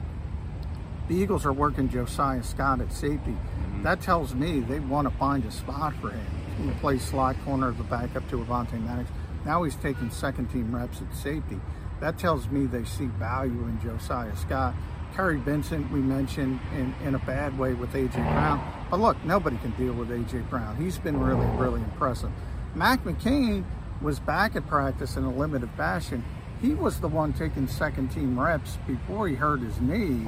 the 1.08 1.16
Eagles 1.16 1.46
are 1.46 1.54
working 1.54 1.90
Josiah 1.90 2.44
Scott 2.44 2.82
at 2.82 2.92
safety. 2.92 3.36
That 3.84 4.02
tells 4.02 4.34
me 4.36 4.60
they 4.60 4.80
want 4.80 5.10
to 5.10 5.18
find 5.18 5.46
a 5.46 5.52
spot 5.52 5.94
for 6.02 6.10
him. 6.12 6.28
He 6.62 6.70
plays 6.80 7.02
slot 7.04 7.36
corner 7.46 7.72
as 7.72 7.80
a 7.80 7.84
backup 7.84 8.28
to 8.30 8.38
Avonte 8.38 8.82
Maddox. 8.84 9.10
Now 9.46 9.64
he's 9.64 9.76
taking 9.76 10.10
second 10.10 10.48
team 10.48 10.76
reps 10.76 11.02
at 11.02 11.16
safety. 11.16 11.60
That 12.02 12.18
tells 12.18 12.50
me 12.50 12.66
they 12.66 12.84
see 12.84 13.06
value 13.06 13.64
in 13.64 13.80
Josiah 13.82 14.36
Scott. 14.36 14.76
Kary 15.18 15.38
Vincent, 15.38 15.92
we 15.92 16.00
mentioned 16.00 16.60
in, 16.76 16.94
in 17.04 17.16
a 17.16 17.20
bad 17.20 17.58
way 17.58 17.74
with 17.74 17.90
A.J. 17.96 18.14
Brown. 18.14 18.86
But 18.92 19.00
look, 19.00 19.18
nobody 19.26 19.58
can 19.58 19.72
deal 19.72 19.94
with 19.94 20.12
A.J. 20.12 20.42
Brown. 20.42 20.76
He's 20.76 21.00
been 21.00 21.20
really, 21.20 21.48
really 21.58 21.82
impressive. 21.82 22.30
Mac 22.76 23.04
McCain 23.04 23.64
was 24.00 24.20
back 24.20 24.56
at 24.56 24.68
practice 24.68 25.18
in 25.18 25.24
a 25.24 25.34
limited 25.34 25.72
fashion. 25.72 26.24
he 26.62 26.76
was 26.76 27.00
the 27.00 27.08
one 27.08 27.34
taking 27.34 27.68
second 27.68 28.10
team 28.10 28.40
reps 28.40 28.78
before 28.86 29.28
he 29.28 29.34
hurt 29.34 29.62
his 29.62 29.82
knee, 29.82 30.28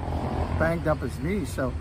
banged 0.58 0.88
up 0.88 1.02
his 1.02 1.20
knee. 1.20 1.46
So 1.46 1.72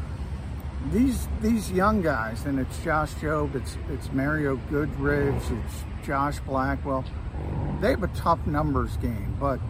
these 0.92 1.28
these 1.40 1.72
young 1.72 2.02
guys, 2.02 2.44
and 2.44 2.60
it's 2.60 2.78
Josh 2.84 3.14
Jobe, 3.14 3.54
it's 3.54 3.78
it's 3.90 4.12
Mario 4.12 4.56
Goodrich, 4.68 5.34
it's 5.50 6.06
Josh 6.06 6.40
Blackwell. 6.40 7.06
They 7.80 7.90
have 7.90 8.02
a 8.02 8.08
tough 8.08 8.46
numbers 8.46 8.98
game, 8.98 9.34
but 9.40 9.60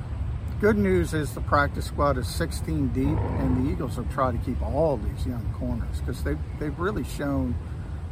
good 0.60 0.76
news 0.76 1.14
is 1.14 1.34
the 1.34 1.40
practice 1.42 1.86
squad 1.86 2.18
is 2.18 2.26
16 2.26 2.88
deep, 2.88 3.06
and 3.06 3.64
the 3.64 3.70
Eagles 3.70 3.96
will 3.96 4.04
try 4.06 4.32
to 4.32 4.38
keep 4.38 4.60
all 4.62 4.96
these 4.96 5.26
young 5.26 5.54
corners 5.58 6.00
because 6.00 6.22
they've 6.24 6.38
they've 6.58 6.78
really 6.78 7.04
shown 7.04 7.54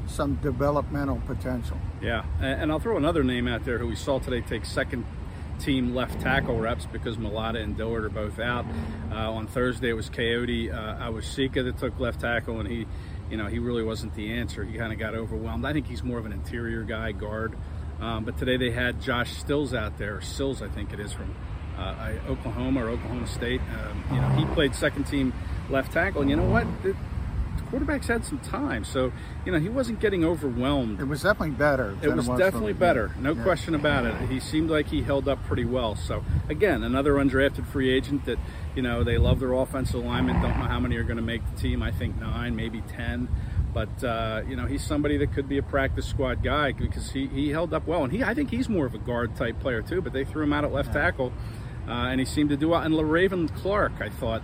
some 0.07 0.37
developmental 0.37 1.21
potential. 1.27 1.77
Yeah, 2.01 2.25
and 2.41 2.71
I'll 2.71 2.79
throw 2.79 2.97
another 2.97 3.25
name 3.25 3.49
out 3.49 3.65
there 3.65 3.79
who 3.79 3.89
we 3.89 3.97
saw 3.97 4.21
today 4.21 4.41
take 4.41 4.65
second 4.65 5.05
team 5.59 5.95
left 5.95 6.21
tackle 6.21 6.59
reps 6.59 6.87
because 6.87 7.17
Mailata 7.17 7.63
and 7.63 7.77
Dillard 7.77 8.05
are 8.05 8.11
both 8.11 8.39
out. 8.39 8.67
Uh, 9.11 9.33
on 9.33 9.47
Thursday, 9.47 9.89
it 9.89 9.95
was 9.95 10.11
Kayode 10.11 10.73
uh, 10.73 11.11
Awosika 11.11 11.65
that 11.65 11.79
took 11.79 11.99
left 11.99 12.21
tackle, 12.21 12.61
and 12.61 12.69
he, 12.69 12.87
you 13.31 13.37
know, 13.37 13.47
he 13.47 13.59
really 13.59 13.83
wasn't 13.83 14.15
the 14.15 14.35
answer. 14.35 14.65
He 14.65 14.77
kind 14.77 14.93
of 14.93 14.99
got 14.99 15.15
overwhelmed. 15.15 15.65
I 15.65 15.73
think 15.73 15.87
he's 15.87 16.03
more 16.03 16.19
of 16.19 16.27
an 16.27 16.33
interior 16.33 16.83
guy, 16.83 17.13
guard. 17.13 17.57
Um, 18.01 18.25
but 18.25 18.37
today 18.37 18.59
they 18.59 18.71
had 18.71 19.01
Josh 19.01 19.33
Stills 19.33 19.73
out 19.73 19.97
there, 19.97 20.21
Sills, 20.21 20.61
I 20.61 20.69
think 20.69 20.93
it 20.93 21.01
is 21.01 21.15
from 21.15 21.35
uh, 21.79 22.13
Oklahoma 22.29 22.85
or 22.85 22.91
Oklahoma 22.91 23.27
State. 23.27 23.61
Um, 23.61 24.05
you 24.15 24.21
know, 24.21 24.29
he 24.31 24.45
played 24.55 24.75
second 24.75 25.05
team 25.05 25.33
left 25.69 25.93
tackle, 25.93 26.23
and 26.23 26.31
you 26.31 26.37
know 26.37 26.49
what? 26.49 26.67
The, 26.83 26.97
quarterbacks 27.67 28.07
had 28.07 28.25
some 28.25 28.39
time, 28.39 28.85
so 28.85 29.13
you 29.45 29.53
know 29.53 29.59
he 29.59 29.69
wasn't 29.69 30.01
getting 30.01 30.25
overwhelmed. 30.25 31.01
It 31.01 31.05
was 31.05 31.23
definitely 31.23 31.57
better. 31.57 31.97
It 32.03 32.15
was, 32.15 32.27
it 32.27 32.31
was 32.31 32.39
definitely 32.39 32.73
better, 32.73 33.13
no 33.19 33.33
yeah. 33.33 33.43
question 33.43 33.75
about 33.75 34.07
it. 34.07 34.15
He 34.29 34.41
seemed 34.41 34.71
like 34.71 34.89
he 34.89 35.03
held 35.03 35.29
up 35.29 35.45
pretty 35.47 35.65
well. 35.65 35.97
So 35.97 36.25
again, 36.49 36.83
another 36.83 37.15
undrafted 37.15 37.67
free 37.67 37.91
agent 37.91 38.25
that 38.27 38.39
you 38.75 38.83
know 38.83 39.05
they 39.05 39.19
love 39.19 39.41
their 39.41 39.53
offensive 39.53 39.97
alignment. 39.97 40.43
Don't 40.43 40.59
know 40.59 40.67
how 40.67 40.81
many 40.81 40.97
are 40.97 41.05
going 41.05 41.17
to 41.17 41.23
make 41.23 41.43
the 41.55 41.61
team. 41.61 41.83
I 41.83 41.91
think 41.91 42.19
nine, 42.21 42.57
maybe 42.57 42.83
ten. 42.83 43.29
But 43.73 44.03
uh, 44.03 44.43
you 44.49 44.57
know 44.57 44.67
he's 44.67 44.83
somebody 44.83 45.19
that 45.19 45.35
could 45.35 45.49
be 45.49 45.59
a 45.59 45.63
practice 45.63 46.07
squad 46.07 46.43
guy 46.43 46.73
because 46.73 47.11
he, 47.11 47.27
he 47.27 47.51
held 47.51 47.75
up 47.75 47.87
well, 47.87 48.05
and 48.05 48.13
he 48.13 48.23
I 48.25 48.33
think 48.33 48.51
he's 48.51 48.69
more 48.69 48.87
of 48.87 48.95
a 48.95 48.99
guard 48.99 49.37
type 49.37 49.61
player 49.61 49.83
too. 49.83 50.01
But 50.01 50.13
they 50.13 50.25
threw 50.25 50.45
him 50.45 50.53
out 50.53 50.65
at 50.65 50.73
left 50.73 50.95
yeah. 50.95 51.03
tackle, 51.03 51.33
uh, 51.89 51.93
and 51.93 52.21
he 52.21 52.27
seemed 52.27 52.51
to 52.51 52.57
do 52.57 52.71
well. 52.71 52.83
And 52.83 52.95
Le'Raven 52.95 53.55
Clark, 53.57 53.93
I 54.01 54.09
thought 54.09 54.43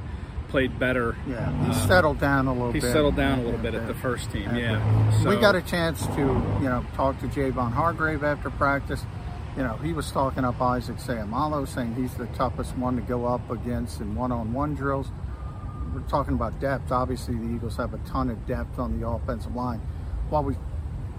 played 0.49 0.79
better. 0.79 1.17
Yeah, 1.27 1.51
he 1.65 1.71
uh, 1.71 1.87
settled 1.87 2.21
down 2.21 2.47
a 2.47 2.53
little 2.53 2.73
he 2.73 2.81
bit. 2.81 2.87
He 2.87 2.93
settled 2.93 3.17
down 3.17 3.39
a 3.39 3.43
little 3.43 3.59
bit 3.59 3.75
at 3.75 3.87
the 3.87 3.95
first 3.95 4.31
team, 4.31 4.55
yeah. 4.55 5.21
So. 5.23 5.31
We 5.31 5.37
got 5.37 5.55
a 5.55 5.63
chance 5.63 6.07
to, 6.09 6.21
you 6.21 6.69
know, 6.69 6.85
talk 6.95 7.19
to 7.21 7.27
Javon 7.27 7.73
Hargrave 7.73 8.23
after 8.23 8.51
practice. 8.51 9.03
You 9.57 9.63
know, 9.63 9.77
he 9.79 9.93
was 9.93 10.11
talking 10.13 10.45
up 10.45 10.61
Isaac 10.61 10.97
Seumalo, 10.97 11.67
saying 11.67 11.95
he's 11.95 12.15
the 12.15 12.27
toughest 12.29 12.77
one 12.77 12.97
to 12.97 13.03
go 13.03 13.27
up 13.27 13.51
against 13.51 14.01
in 14.01 14.15
one-on-one 14.15 14.75
drills. 14.75 15.11
We're 15.95 16.01
talking 16.03 16.35
about 16.35 16.59
depth. 16.61 16.91
Obviously, 16.93 17.35
the 17.35 17.55
Eagles 17.55 17.77
have 17.77 17.93
a 17.93 17.99
ton 17.99 18.31
of 18.31 18.47
depth 18.47 18.79
on 18.79 18.99
the 18.99 19.07
offensive 19.07 19.55
line. 19.55 19.81
While 20.31 20.45
we, 20.45 20.55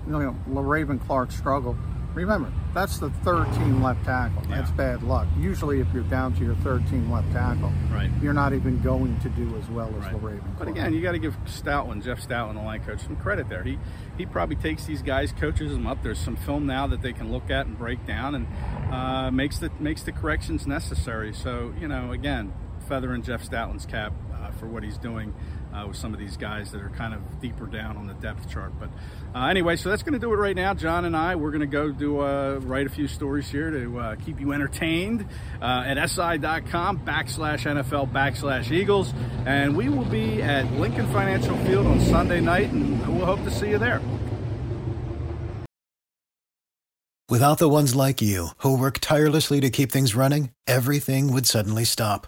you 0.08 0.12
know, 0.12 0.36
Le'Raven 0.50 1.04
Clark 1.06 1.32
struggled, 1.32 1.78
Remember, 2.14 2.52
that's 2.74 3.00
the 3.00 3.10
third 3.10 3.52
team 3.54 3.82
left 3.82 4.06
tackle. 4.06 4.44
That's 4.44 4.70
yeah. 4.70 4.76
bad 4.76 5.04
luck. 5.04 5.28
Usually, 5.38 5.80
if 5.80 5.88
you're 5.94 6.04
down 6.04 6.34
to 6.36 6.44
your 6.44 6.56
third 6.56 6.88
team 6.88 7.12
left 7.12 7.32
tackle, 7.32 7.72
right. 7.92 8.10
you're 8.22 8.34
not 8.34 8.54
even 8.54 8.82
going 8.82 9.20
to 9.22 9.30
do 9.30 9.56
as 9.58 9.68
well 9.70 9.88
as 9.88 10.06
right. 10.06 10.14
Le'Raven. 10.14 10.58
But 10.58 10.68
again, 10.68 10.94
you 10.94 11.02
got 11.02 11.14
to 11.14 11.20
give 11.20 11.36
Stoutland, 11.46 12.04
Jeff 12.04 12.26
Stoutland, 12.26 12.54
the 12.54 12.62
line 12.62 12.84
coach, 12.84 13.02
some 13.02 13.16
credit 13.16 13.50
there. 13.50 13.64
He 13.64 13.80
he 14.18 14.26
probably 14.28 14.58
takes 14.58 14.86
these 14.86 15.02
guys, 15.02 15.32
coaches 15.32 15.72
them 15.72 15.88
up. 15.88 16.04
There's 16.04 16.20
some 16.20 16.36
film 16.36 16.68
now 16.68 16.86
that 16.88 17.02
they 17.02 17.14
can 17.14 17.32
look 17.32 17.50
at 17.50 17.66
and 17.66 17.78
break 17.78 18.06
down, 18.06 18.36
and 18.36 18.48
uh, 18.94 19.32
makes 19.32 19.58
the 19.58 19.72
makes 19.80 20.04
the 20.04 20.12
corrections 20.12 20.68
necessary. 20.68 21.34
So 21.34 21.74
you 21.80 21.88
know, 21.88 22.12
again, 22.12 22.54
feather 22.88 23.16
in 23.16 23.24
Jeff 23.24 23.44
Stoutland's 23.44 23.88
cap 23.88 24.14
uh, 24.36 24.52
for 24.52 24.68
what 24.68 24.84
he's 24.84 24.98
doing 24.98 25.34
uh, 25.74 25.88
with 25.88 25.98
some 25.98 26.14
of 26.14 26.20
these 26.20 26.38
guys 26.38 26.72
that 26.72 26.82
are 26.82 26.90
kind 26.90 27.14
of 27.14 27.42
deeper 27.42 27.66
down 27.66 27.98
on 27.98 28.08
the 28.08 28.14
depth 28.16 28.50
chart. 28.50 28.74
But 28.80 28.90
uh, 29.36 29.48
anyway, 29.48 29.76
so 29.76 29.90
that's 29.90 30.04
going 30.04 30.14
to 30.14 30.20
do 30.20 30.32
it 30.34 30.38
right 30.38 30.56
now. 30.56 30.74
John 30.74 31.06
and 31.06 31.16
I, 31.16 31.36
we're 31.36 31.52
going 31.52 31.62
to 31.62 31.68
go 31.68 31.92
do 31.92 32.20
uh, 32.20 32.60
write 32.62 32.86
a 32.86 32.90
few 32.90 33.08
stories 33.08 33.50
here 33.50 33.72
to 33.72 34.00
uh, 34.00 34.16
keep 34.16 34.40
you 34.40 34.54
entertained 34.54 35.28
uh, 35.62 35.84
at 35.86 36.10
si.com 36.10 37.00
backslash 37.00 37.66
NFL 37.66 38.12
backslash 38.12 38.72
Eagles. 38.72 39.14
And 39.46 39.76
we 39.76 39.90
will 39.90 40.06
be 40.06 40.42
at 40.42 40.72
Lincoln 40.74 41.12
Financial 41.12 41.58
Field 41.66 41.88
on 41.88 42.00
Sunday 42.02 42.42
night, 42.42 42.72
and 42.72 43.06
we'll 43.08 43.26
hope 43.26 43.44
to 43.44 43.52
see 43.52 43.70
you 43.70 43.78
there. 43.78 44.02
Without 47.30 47.58
the 47.58 47.70
ones 47.70 47.96
like 47.96 48.22
you, 48.22 48.50
who 48.58 48.78
work 48.78 49.00
tirelessly 49.00 49.60
to 49.62 49.70
keep 49.70 49.92
things 49.92 50.14
running, 50.14 50.52
everything 50.68 51.34
would 51.34 51.48
suddenly 51.48 51.84
stop 51.84 52.28